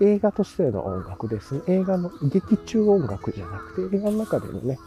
[0.00, 1.60] 映画としての音楽ですね。
[1.66, 4.78] 映画の劇中音楽じゃなくて、映画の中でのね、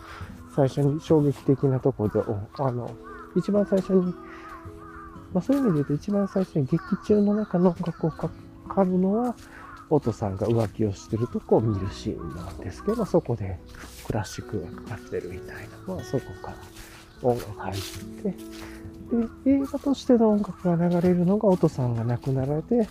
[0.56, 2.89] 最初に衝撃的なところで、あの、
[3.36, 4.13] 一番最初に、
[5.34, 8.29] まあそういう意味で言うと一番最初に劇中の中の音楽をか
[8.67, 9.36] かるのは、
[9.89, 13.60] オトさんが浮気をしてるとこを見るシーンなんですけど、そこで
[14.08, 16.58] クラシックがかかってるみたいなのは、そこから
[17.23, 17.75] 音楽入っ
[18.23, 18.29] て、
[19.45, 22.88] で、映画としての音楽が流れるのが、オトさんが亡くなられて、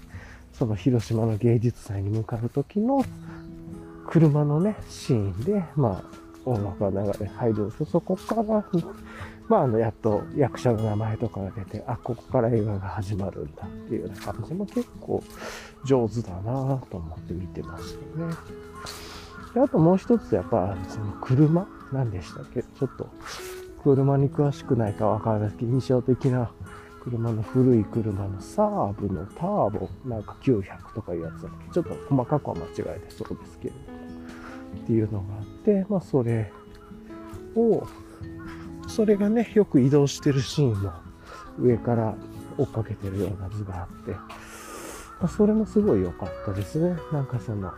[0.53, 3.05] その広島の芸術祭に向かう時の
[4.07, 8.65] 車のね、シーンで、まあ、音楽が流れ入るんですけど、そこから、
[9.49, 15.23] まあ、あの、やっと役者の名前とかが出て、あ、ここから映画が始まるんだっていうような感じも結構
[15.85, 18.35] 上手だなと思って見てましたね。
[19.55, 22.63] であともう一つやっぱ、その車何でしたっけ？
[22.63, 23.09] ちょっと、
[23.83, 26.51] 車に詳しくないかわからないですけど、印象的な
[27.03, 34.03] 車の古い車のサーブのターボなんか900とかいうやつだっけちょっと細かくは間違えてそうですけれども。
[34.83, 36.53] っていうのがあって、まあそれ
[37.57, 37.87] を、
[38.89, 40.93] それがね、よく移動してるシーンも
[41.59, 42.15] 上から
[42.59, 44.19] 追っかけてるような図があって、ま
[45.23, 46.97] あ、それもすごい良かったですね。
[47.13, 47.71] なんかその、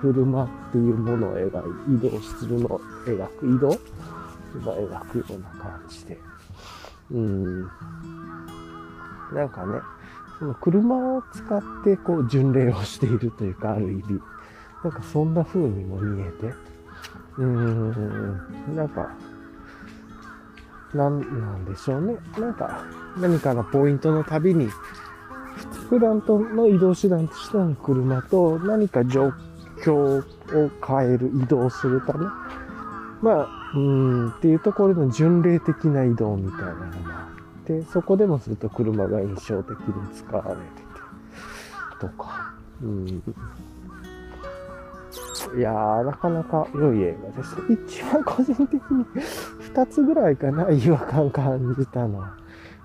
[0.00, 1.46] 車っていうものを描
[1.92, 3.78] い、移動するのを描く、移動
[4.58, 6.18] を描くような感じで。
[7.12, 7.62] うん。
[9.32, 9.80] なんかね、
[10.38, 14.20] その車を使ってこう巡礼をしているというか、ある意味。
[14.84, 16.54] なんかそんな風にも見えて、
[17.38, 19.10] うん、なんか、
[20.94, 22.16] なんなんでしょうね。
[22.38, 22.84] なんか、
[23.18, 24.68] 何かのポイントのたびに、
[25.88, 29.32] 普段との移動手段としての車と何か状
[29.82, 32.26] 況を変える、移動するため、
[33.22, 37.28] まあ、うん、っていうところの巡礼的な移動みたいなのがあ
[37.62, 40.86] って、そこでもすると車が印象的に使われてて、
[42.00, 43.22] とか、うん、
[45.58, 47.56] いやー、なかなか良い映画です。
[47.68, 49.04] 一番個人的に
[49.74, 52.34] 2つぐらいかな、違和感感じたのは。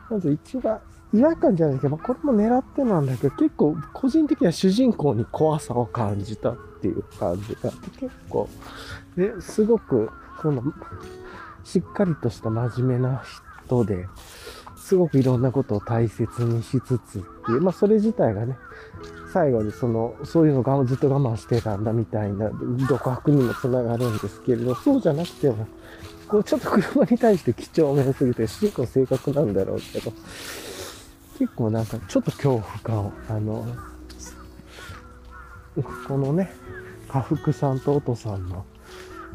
[0.10, 0.78] まず一番、
[1.14, 8.50] 違和感じゃないけど、これも狙ってなんだけど、結構個人的には主人公に怖さを感じたっていう感じがあって、結構、
[9.16, 10.10] ですごく、
[10.42, 10.64] その、
[11.64, 13.24] しっかりとした真面目な
[13.66, 14.08] 人で、
[14.76, 18.58] すごくいろんなことを大切にしつつっていう、まあそれ自体がね、
[19.32, 22.50] 最後にその、そういうのがずっと我慢してたんだみたいな
[22.90, 25.68] 独白にもつながるんですけれど、そうじゃなくても、
[26.28, 30.12] こうちょっと車に対して几帳面すぎて、主人公性格なんだろうけど、
[31.40, 33.66] 結構なんかちょっと恐怖感を、あの、
[36.08, 36.52] このね、
[37.08, 38.66] 家福さんとおとさんの、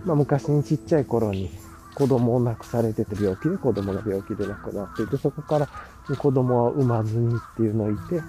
[0.07, 1.51] まあ昔にちっちゃい頃に
[1.95, 5.69] 子供を亡くされてて病気で子供が病気で亡くなっていて、そこから
[6.17, 8.23] 子供は産まずにっていうのをいて、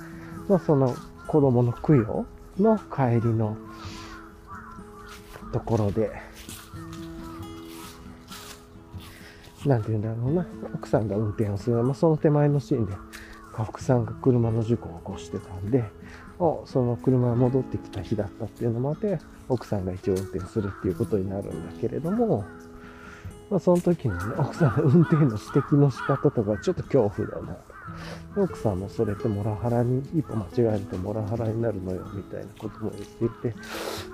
[0.50, 0.96] まあその
[1.28, 2.26] 子供の供養
[2.60, 3.56] の帰りの
[5.54, 6.12] ところで、
[9.66, 12.94] なんて言うんだろうな、奥さんが運転をする、まあ、その手前のシーンで、
[13.54, 15.84] 家福さんが車の事故を起こしてたんで、
[16.66, 22.46] その車が戻ってきた日だったっていうのもあって、奥さんが一応運転するっていうことになるんだけれども、
[23.50, 27.58] まあ、その時にね、奥さんの運転の指摘の仕方とかちょっと恐怖だな
[28.36, 33.56] 奥さんもそれってモラハラに、一歩間違えるとモラハラになるのよ、みたいなことも言っていて、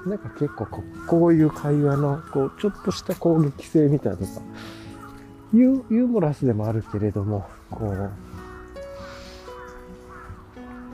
[0.06, 4.41] なんか結構ここういう会話の、こう、ちょっとした攻撃性みたいなのが、
[5.54, 8.12] ユユーモラスでもあるけれども、こう、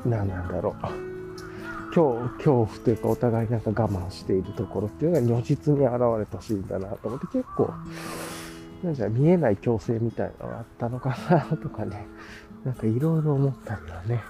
[0.08, 1.19] 何なんだろう。
[1.90, 7.74] 恐恐怖というかお互いなんか我慢しているところっていうのが如実に現れたシーンだなと思って結構、
[8.84, 12.08] なんじゃ見えない強制みたいなのがあったのかなとかね、
[12.64, 14.24] なんかいろいろ思ったりはね、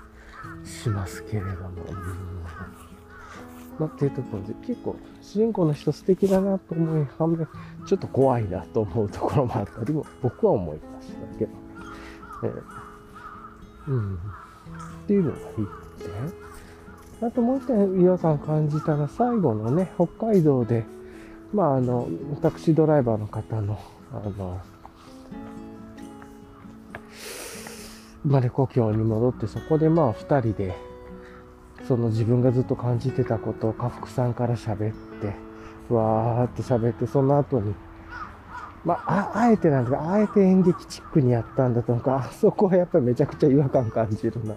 [0.64, 1.70] しますけれども。
[3.78, 7.48] まあ、っていうところで、結構、主人公の人素敵だなと思い、反面、
[7.86, 11.52] ちょっと怖いなと思うところもあったりも、僕は思いましたけど、
[12.44, 14.16] えー、うん。
[14.16, 14.18] っ
[15.08, 15.48] ていうのがいいっ
[15.98, 16.49] て
[17.22, 20.86] あともう一点違和感感じたら、最後のね、北海道で、
[21.54, 22.08] まあ、あの、
[22.42, 23.80] タクシードライバーの方の、
[24.12, 24.62] あの、
[28.24, 30.76] 生まれ故郷に戻ってそこでまあ2人で
[31.88, 35.34] その自分がずっと感じてたことを家福さんから喋って
[35.94, 37.74] わーって喋ってその後に
[38.86, 44.56] まあ、あえてなんだか、あえて演劇チックにやったんだとか、あそこはやっぱりめちゃくちゃ違和感感じるな。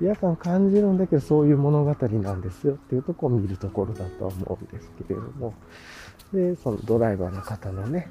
[0.00, 5.54] 違和感感じるんだけど、そういう物語なんですよっていうとこを見るところだと思うんですけれども。
[6.32, 8.08] で、そのドライバーの方のね、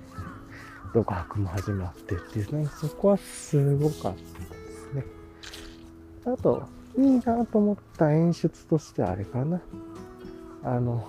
[0.94, 4.16] 独白も始まってっていうね、そこはすごかったで
[4.72, 5.06] すね。
[6.26, 6.64] あと、
[6.98, 9.60] いいなと思った演出としてあれかな。
[10.64, 11.06] あの、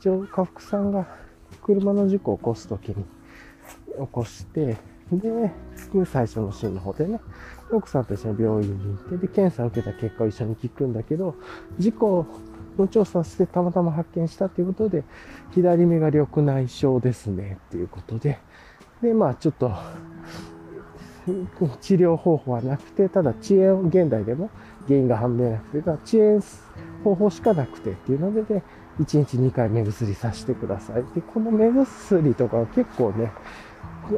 [0.00, 1.06] 一応、家福さんが
[1.62, 3.04] 車の事故を起こすときに起
[4.10, 4.76] こして、
[5.12, 5.50] で、
[6.04, 7.20] 最初のシーンの方でね、
[7.72, 11.34] 奥さんと一緒に病院に行って、で、検査を受けた結果を一緒に聞くんだけど、
[11.78, 12.26] 事故
[12.78, 15.04] の調査してたまたま発見したということで、
[15.52, 18.38] 左目が緑内障ですね、っていうことで、
[19.02, 19.72] で、まあちょっと、
[21.80, 24.50] 治療方法はなくて、ただ遅延、現代でも
[24.86, 26.42] 原因が判明なくて、遅延
[27.04, 28.62] 方法しかなくてっていうので、で
[29.00, 31.04] 1日2回目薬させてください。
[31.14, 33.32] で、この目薬とかは結構ね、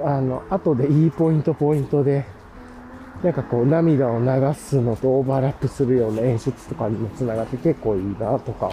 [0.05, 2.25] あの、後でいいポイントポイントで、
[3.23, 8.73] なんかこう涙を流すのとオーバーラップするような演出とかにもつながって結構いいなとか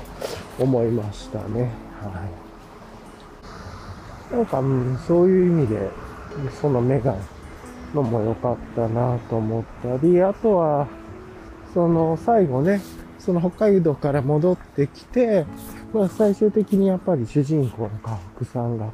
[0.58, 1.72] 思いましたね。
[2.02, 2.28] は
[4.32, 4.36] い。
[4.36, 5.90] なんか、うん、そういう意味で、
[6.62, 7.16] その目が
[7.94, 10.88] のも良かったなと思ったり、あとは、
[11.74, 12.82] その最後ね、
[13.20, 15.46] その北海道から戻ってきて、
[15.94, 18.92] まあ最終的にやっぱり主人公の家福さんが、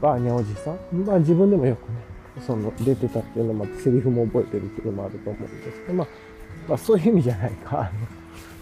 [0.00, 6.08] バーニャおじさん、まあ自分でもよくね、その出てたっていうのもセリフも覚えてるっていうのもあると思うんですけど、まあ、
[6.68, 7.80] まあそういう意味じゃないか。
[7.80, 7.90] あの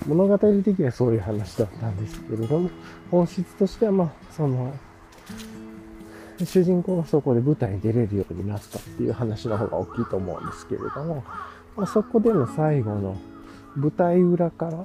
[0.07, 2.71] 物語的にはそういう話だったんですけれども、
[3.11, 4.75] 本質としてはまあ、その、
[6.45, 11.25] 主人公がそこで舞台に出れるようになったっていう話の方が大きいと思うんですけれども、
[11.77, 13.17] まあ、そこでの最後の
[13.77, 14.85] 舞台裏から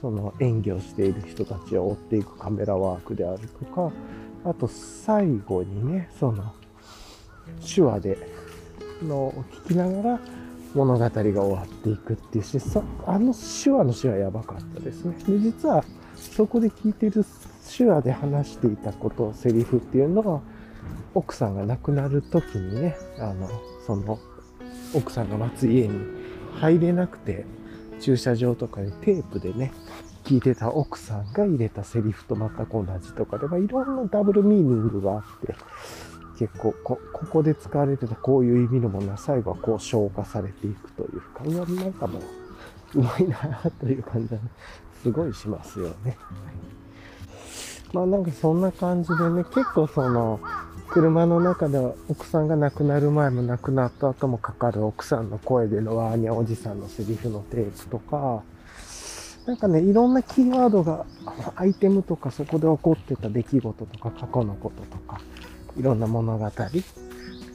[0.00, 3.92] その演技をしている人たちを追っていくカメラワークであるとか、
[4.44, 6.54] あと最後にね、その
[7.60, 8.18] 手話で
[9.02, 10.20] のを聞きながら
[10.74, 12.58] 物語が終わっていくっていうし、
[13.06, 15.16] あの手話の手話やばかったですね。
[15.26, 15.84] で、実は
[16.14, 17.24] そこで聞いてる
[17.76, 20.40] 手話で話していたこと、セリフっていうのが、
[21.14, 23.48] 奥さんが亡くなる時にね、あの、
[23.86, 24.18] その、
[24.94, 25.98] 奥さんが待つ家に
[26.60, 27.44] 入れなくて、
[28.00, 29.72] 駐車場とかにテープでね、
[30.24, 35.54] 聞いてた奥さんが入れたセリフと全く同じとかで、まあ、いろんなダブルミーニングがあって、
[36.40, 42.22] 結構こ、ここで使われてたこういう意味のものは最後はこう消化されていくというか、いや、なんかもう、
[43.00, 43.38] うまいな
[43.78, 44.48] という感じは、ね、
[45.02, 46.16] すごいしますよね。
[47.92, 50.40] まあなんかそんな感じでね、結構その、
[50.88, 58.42] 車の中では奥さんが亡くなる前も亡くなった後もかかる奥さんの声でのワーニャおじさんのセリフのテープとか、
[59.46, 61.04] なんかね、いろんなキーワードが、
[61.54, 65.20] アイテムとかそこで起こってた出来事とか過去のこととか、
[65.76, 66.50] いろんな物語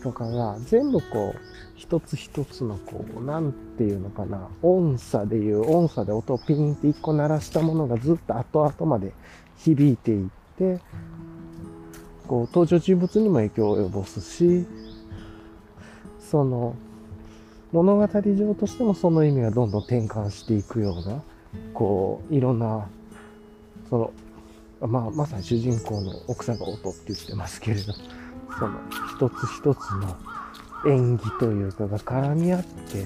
[0.03, 1.39] とかが全部こう、
[1.75, 9.13] 一つ一つのこう、なんていうのかな、音差でいう音差で音をピンって一個鳴らしたものがずっと後々まで
[9.57, 10.79] 響いていって、
[12.27, 14.65] こう、登場人物にも影響を及ぼすし、
[16.19, 16.75] その、
[17.71, 21.21] 物語上としてもその意味がどんどん転換していくような、
[21.73, 22.87] こう、いろんな、
[23.89, 24.13] その、
[24.81, 27.93] まあ、まさに主人公の奥さんが音って言ってますけれど、
[28.59, 28.79] その、
[29.15, 30.17] 一つ一つの
[30.87, 33.05] 演技というかが絡み合って、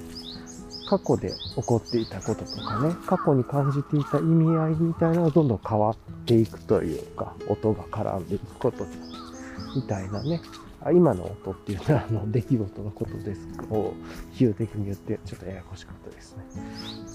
[0.89, 5.95] 過去で起こっていたこととかね、過去に感じていた意味合いみたいなのがどんどん変わっ
[6.26, 8.86] ていくというか、音が絡んでいくこと
[9.76, 10.41] みたいなね。
[10.82, 13.93] あ今の音っていうのは、あの、出来事のことですを
[14.32, 16.43] 比喩的に言って、ちょっとややこしかったですね。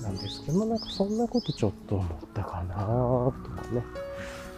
[0.02, 3.82] なんですけど、まあなんかそんなことちょっと思ったかなとかね、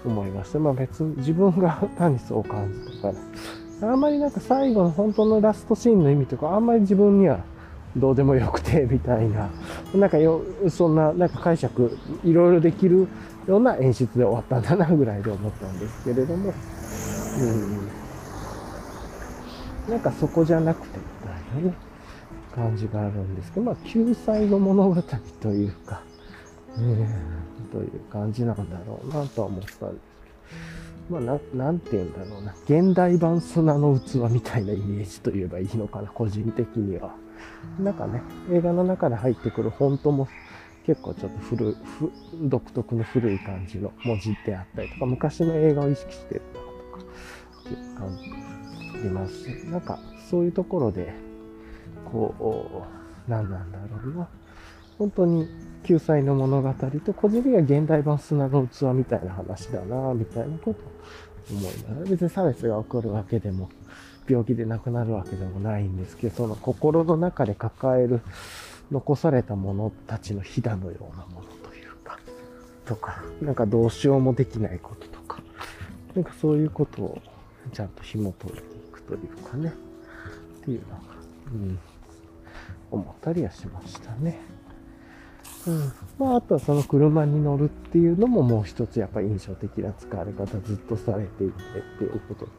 [0.08, 0.58] 思いました。
[0.58, 3.18] まあ別に自分が 単にそう感じたか
[3.82, 7.40] ら、あんまりなんか最後の本当のラストシーンの意味とか、あんまり自分には
[7.96, 9.48] どうでもよくて、みたいな。
[9.94, 13.08] なんかよ、そんな、なんか解釈、いろいろできる
[13.46, 16.52] ような演出で終わったんだな、ぐらいで思ったんですけれども。
[19.86, 19.92] うん。
[19.92, 21.74] なんかそこじゃなくて、みたいなね、
[22.54, 25.02] 感じがあるんですけど、まあ、救済の物語
[25.40, 26.02] というか、
[26.78, 29.94] えー、という感じなんだろうなとは思ったんですけど
[31.08, 32.54] まあ、な、なんて言うんだろうな。
[32.64, 37.14] 現代版砂の器みたいなイメージと言えばいいのかな、個人的には。
[37.78, 40.28] なんかね、映画の中で入ってくるフォントも
[40.84, 41.76] 結構ちょっと古い、
[42.42, 47.12] 独特の古い感じの文字であったりとか、昔の映画を意識してるなとか、
[47.60, 48.24] っていう感じ
[48.98, 51.12] ありますし、なんかそういうところで、
[52.10, 52.34] こ
[53.28, 54.28] う、何なんだろうな。
[54.98, 55.48] 本当に
[55.86, 60.80] 救済の物語と個人的には現代版砂の器みたいな話だな、みたいなこと
[61.48, 63.70] 思いながら、別に差別が起こるわけでも、
[64.28, 68.20] 病気で亡くなるわけでもないんですけど、その心の中で抱える、
[68.90, 72.18] 残された者たちのひだのようなものというか、
[72.84, 75.40] とか、なんかどうしようもできないこととか、
[76.16, 77.18] なんかそういうことを
[77.72, 79.72] ちゃんと紐解いていくというかね、
[80.62, 81.00] っていうのが、
[81.52, 81.78] うん、
[82.90, 84.55] 思ったりはしましたね。
[85.66, 85.92] うん。
[86.18, 92.50] まあ、あとはその車に乗るっていうのももう一つやっぱ印象的な使われ方ずっとされていてっていうことで、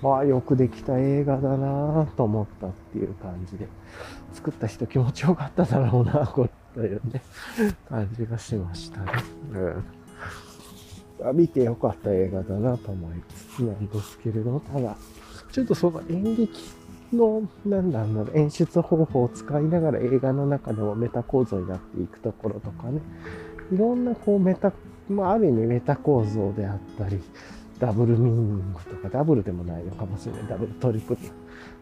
[0.00, 3.68] まあよくできた映画だなと思ったっていう感じで、
[4.32, 7.22] 作った人気持ちよかっただろうな、これというね、
[7.88, 9.12] 感じがしましたね。
[9.52, 11.36] うん。
[11.36, 14.96] 見てよかった映画だなと思いつつなんですけれども、ただ、
[15.52, 16.48] ちょっとその演劇
[17.12, 23.00] の、なんだろう、演出方法を使いながら映画の中でもメタ構造になっていくところとかね、
[23.72, 24.72] いろんなこうメタ、
[25.08, 27.20] まあある意味メタ構造であったり、
[27.78, 30.46] ダブルミーニングとか、ダブルでもないのかもしれない。
[30.48, 31.20] ダブルトリプル。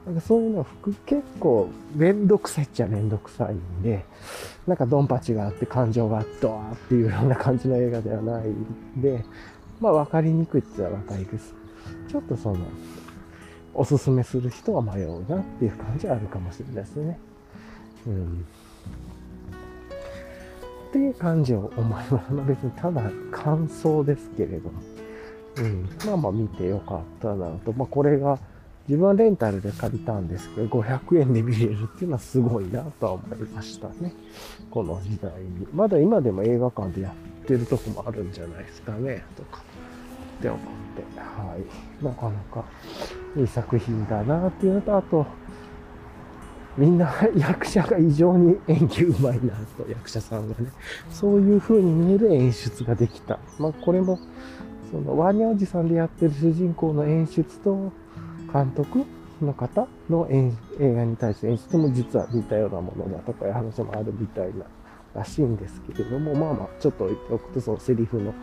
[0.07, 0.67] なんかそういうのは
[1.05, 4.05] 結構めんどくさいっちゃめんどくさいんで、
[4.67, 9.25] なんかドンパチがあって感情がドーっていうような感じの映画ではないんで、
[9.79, 11.55] まあ分かりにくいって言ったら分かりです。
[12.09, 12.59] ちょっとその、
[13.75, 17.19] おすすめする人は迷うなっていう感じはあるかもしれないですね。
[18.07, 18.45] うん。
[20.89, 22.15] っていう感じを思います。
[22.49, 24.81] 別にただ感想ですけれども。
[25.59, 25.89] うん。
[26.07, 27.73] まあまあ見てよかったなと。
[27.73, 28.39] まあこれが
[28.89, 34.13] 自分はレンタルで借りたんですけど、500円で見れるっていうのはすごいなとは思いましたね。
[34.69, 35.69] この時代に。
[35.73, 39.63] まだ今でも映画館でやってるとこもあるんじゃないですかね、とか。
[40.41, 40.61] って思っ
[40.97, 42.05] て、はい。
[42.05, 42.65] なかなか
[43.37, 45.27] いい作品だなっていうのと、あと、
[46.77, 50.71] みんな役者が異常に演技うまいなと、役者さんがね。
[51.11, 53.39] そういう風に見える演出ができた。
[53.59, 54.19] まあこれも、
[54.91, 57.93] そのワーニャおじさんでやってる主人公の演出と
[58.53, 59.05] 監督
[59.41, 64.65] の方の映画に対して演出も実は似たようなものだとかいう話もあるみたいな
[65.15, 68.35] らしいんですけれども、まあまあ、ちょっと置いておくと、そのセリフの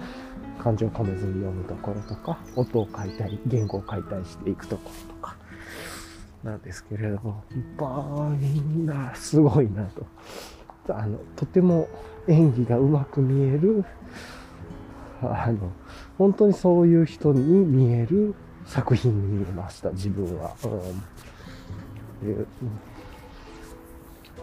[0.60, 5.36] 感情を込めずに読むところとか、音を書いたり、言語を解体していくところとか、
[6.44, 7.44] なんですけれども、
[7.78, 10.06] まあ、みんなすごいなと。
[10.94, 11.88] あの、とても
[12.28, 13.86] 演技がうまく見える、
[15.22, 15.72] あの、
[16.18, 20.56] 本当にそういう人に見える作品に見えました、自分は。
[20.64, 21.04] うん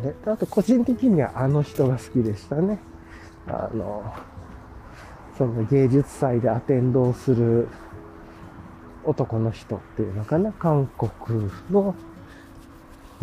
[0.02, 2.78] で、あと個人的にはあの人が好きでしたね。
[3.46, 4.14] あの、
[5.36, 7.68] その芸術祭でアテンドをする
[9.04, 11.94] 男の人っていうのかな、韓国の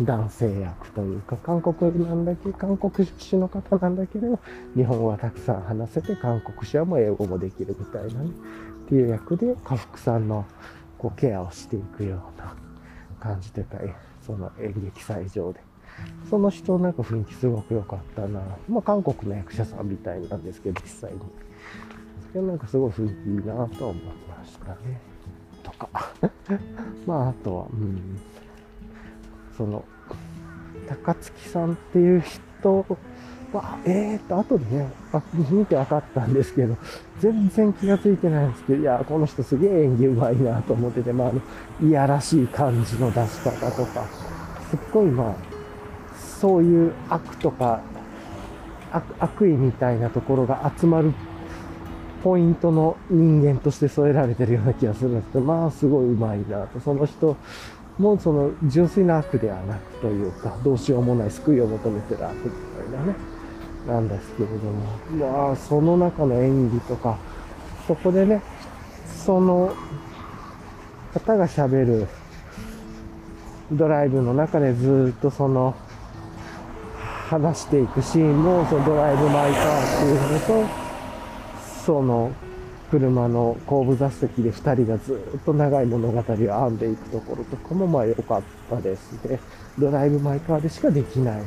[0.00, 4.38] 男性役というか、韓国なんだけ、韓国出身の方なんだけど、
[4.74, 10.44] 日本語はたくさん話せて、韓国詞はもう英語もできるみたいなね、っていう役で、家福さんの
[10.98, 12.54] こうケアをしていくような
[13.20, 13.78] 感じでた
[14.24, 15.71] その演劇祭場で。
[16.28, 18.40] その人なんか雰囲気すごく良かったな。
[18.68, 21.20] まあ韓国の役者さんみたいなんですけど、実際に。
[22.32, 25.00] それなんかすごい雰囲気いいなと思いましたね。
[25.62, 25.88] とか。
[27.06, 28.18] まああとは、うん。
[29.56, 29.84] その、
[30.88, 32.86] 高槻さんっていう人
[33.52, 36.76] は、えーと、後でね、あ見て分かったんですけど、
[37.20, 44.06] 全然気がついてないんですけど、いや、この人すげえ演技うまいなと思ってて、まあ、あの、いやらしい感じの出し方とか、
[44.70, 45.51] すっごいまあ、
[46.42, 47.80] そういう悪とか
[49.20, 51.14] 悪意みたいなところが集まる
[52.24, 56.80] ポイントの人間として添えられてるような気がするんですけど、まあすごい上手いなと。
[56.80, 57.36] その人
[57.96, 63.14] もその純粋な悪ではなくというか、どうしようもない救いを求めてる悪みたいなね、
[63.86, 64.56] なんですけれど
[65.24, 67.18] も、まあその中の演技とか、
[67.86, 68.42] そこでね、
[69.06, 69.72] その
[71.14, 72.08] 方が喋る
[73.70, 75.76] ドライブの中でずっとその
[77.32, 80.68] 話していくシーンも、そのドライブ・マイ・カーっていうのと、
[81.82, 82.30] その
[82.90, 89.40] 車の後部座席で2人がずっと長い物語を編んでいくところとかもまあ良かったですね。
[89.78, 91.42] ドライブ・マイ・カーでしかできない。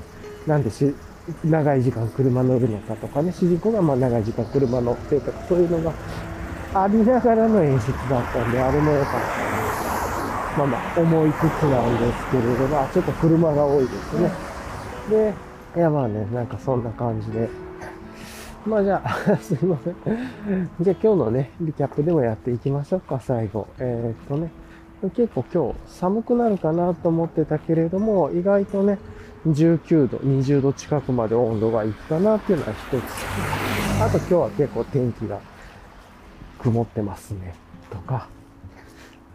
[0.48, 0.96] なんでし、
[1.44, 5.94] 長い時間車乗るのかとかね、主人公がまあ長い時間車乗ってとか、そういうのが
[6.74, 10.58] ありながらの演出だったんで、あれも良かったです。
[10.58, 14.32] まあまあ、思いつつなんですけれども、ちょっと車が多いですね。
[15.12, 15.34] で、
[15.76, 17.50] いや、まあね、なんかそんな感じで。
[18.66, 19.96] まあじゃあ、 すいません。
[20.80, 23.68] じゃあ今日のね、リキャップでもやっていきましょうか、最後。
[23.78, 24.52] えー、っとね、
[25.14, 29.00] 結構今日寒くなるかなと思ってたけれども、意外とね、
[29.48, 33.04] 19度、20度近くまで温度がいくかなっていうのは一つ。
[34.02, 35.40] あと今日は結構天気が
[36.60, 37.54] 曇ってますね、
[37.92, 38.28] とか。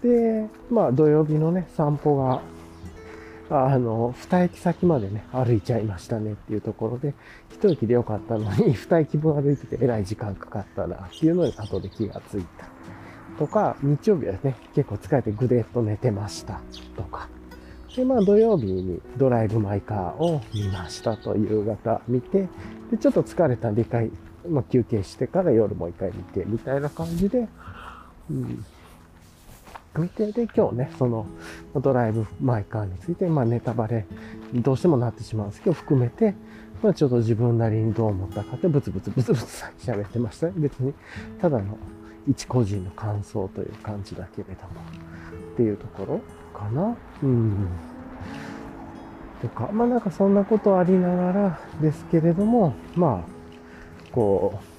[0.03, 2.41] で、まあ土曜日のね、散歩が、
[3.51, 7.15] あの、二駅先までね、歩いちゃいましたねっていうところで、
[7.51, 12.69] 一駅でよかったのに、 二駅分歩いててえらい時間かかったなっていうのに後で気がついた。
[13.39, 16.61] とか、日曜日はね、結構疲れてぐでっと寝てました。
[16.97, 17.29] とか。
[17.97, 22.49] で、まあ土曜日にドライブ・マイ・カーを見ましたと夕方見て、
[22.93, 24.13] で、ちょっと疲れたんで一回、
[24.49, 27.49] まあ、休憩してから夜もう一回見て、みたいな感じで、
[28.31, 28.65] うん。
[29.99, 31.27] 見て、で、今日ね、その
[31.75, 34.07] ドライブ・マイ・カーについて、まあネタバレ、
[34.55, 36.35] どうしてもなってしまうんですけど、含めて、
[36.83, 40.53] まあちょっと自分なりにどう思ったかってブツブツブツブツ喋ってましたね。
[40.57, 40.95] 別に、
[41.41, 41.77] ただの
[42.29, 44.81] 一個人の感想という感じだけれども、
[45.53, 46.21] っていうところ
[46.57, 46.97] かな。
[47.23, 47.69] うん。
[49.43, 54.70] とか、まあなんかそんなことありながらですけれども、まあ、こう、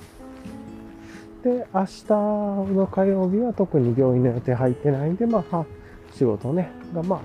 [1.44, 5.66] で、明日の火曜日は特に病院の予定入ってないんで、まあ、
[6.14, 7.20] 仕事ね、がまあ、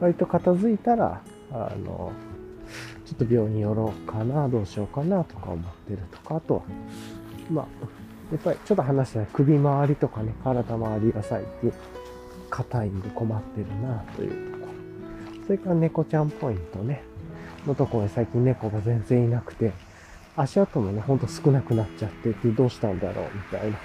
[0.00, 2.12] 割と片付いたら、あの、
[3.06, 6.62] ちょっと病院寄ろうかな、どうしようかなとか思ってるとか、あとは、
[7.50, 7.66] まあ、
[8.32, 11.72] やっぱりちょっと話したら首周りとかね、体周りが最近
[12.50, 15.44] 硬いんで困ってるなというところ。
[15.46, 17.02] それから猫ちゃんポイントね、
[17.66, 19.72] のところに最近猫が全然いなくて、
[20.36, 23.78] 足跡もね、ほんと少なくなっちゃってて、どうしたんだろうみたいな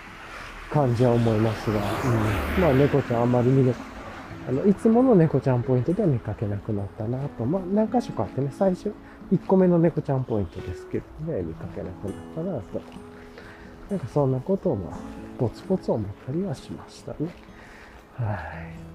[0.72, 2.62] 感じは思いますが、うん。
[2.62, 3.74] まあ猫ちゃんあんまり見れ
[4.48, 7.46] あの、いつもの猫ちゃんポイントでは見かけなくなったなと。
[7.46, 8.92] まあ何箇所かあってね、最初、
[9.32, 12.82] 1個目の猫ちゃんポイントですけどね、見かけなくなったなと。
[13.92, 14.98] なんかそんなことをまあ、
[15.38, 17.30] ポツポツ思ったりはしましたね。
[18.16, 18.38] はい。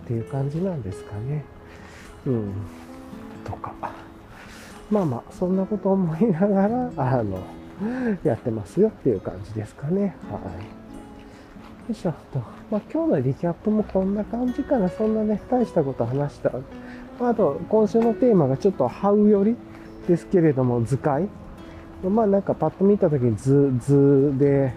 [0.04, 1.44] っていう感じなんですかね。
[2.26, 2.52] うん。
[3.44, 3.72] とか。
[4.94, 7.40] まあまあ、そんなこと思いながら、 あの、
[8.22, 10.14] やってますよっていう感じですかね。
[10.30, 10.42] はい。
[10.42, 10.46] よ
[11.90, 12.38] いしょと。
[12.70, 14.88] まあ今日のリキャップもこんな感じかな。
[14.88, 16.52] そんなね、大したこと話した。
[17.20, 19.56] あと、今週のテーマがちょっとハウ寄り
[20.06, 21.28] ですけれども、図解。
[22.04, 24.72] まあなんかパッと見たときに図、図で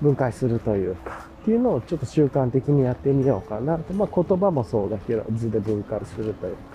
[0.00, 3.92] 分解するというか、っていうのをちょっと習慣的にやってみようかなと。
[3.94, 6.69] まあ言葉もそうだけど、図で分解するというか、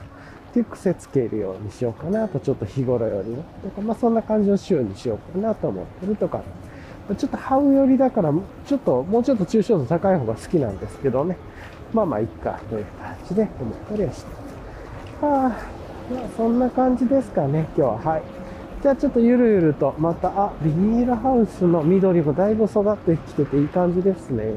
[0.55, 3.43] っていう癖つけるようにしようかなと、ちょっと日頃よりは。
[3.61, 6.43] とか、まあそんな感じの週にしようかなと思ってるとか、
[7.17, 8.31] ちょっとハウ寄りだから、
[8.65, 11.37] ちょっと、もうちょっと抽象度高い方が好きなんですけどね。
[11.93, 14.31] まあまあ、いっか、という感じで思ったりはして。
[15.25, 15.49] はあ、
[16.13, 18.11] まあ、そんな感じですかね、今日は。
[18.13, 18.23] はい。
[18.81, 24.53] じゃあちょっとゆるゆると、また、あ、ビニールハウスの緑もだいぶ育ってきてていい感じですね。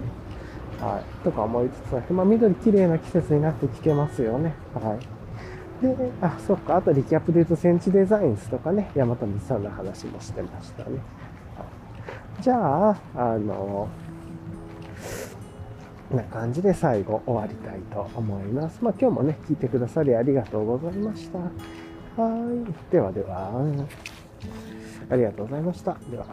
[0.80, 1.24] はい。
[1.24, 4.54] とか思いつつ、まあ緑綺麗な季節になってきてますよね。
[4.74, 5.17] はい。
[5.82, 10.98] で、あ、そっか、あとリキャップで言うとセンチデザインスとかね、山田光さんの話もしてましたね。
[12.40, 13.88] じゃあ、あの、
[16.10, 18.78] な感じで最後終わりたいと思います。
[18.82, 21.38] まあ今日もね、聞いてくださりありがとうございました。
[21.38, 21.48] は
[22.88, 22.92] い。
[22.92, 23.52] ではでは、
[25.10, 25.96] ありがとうございました。
[26.10, 26.26] では。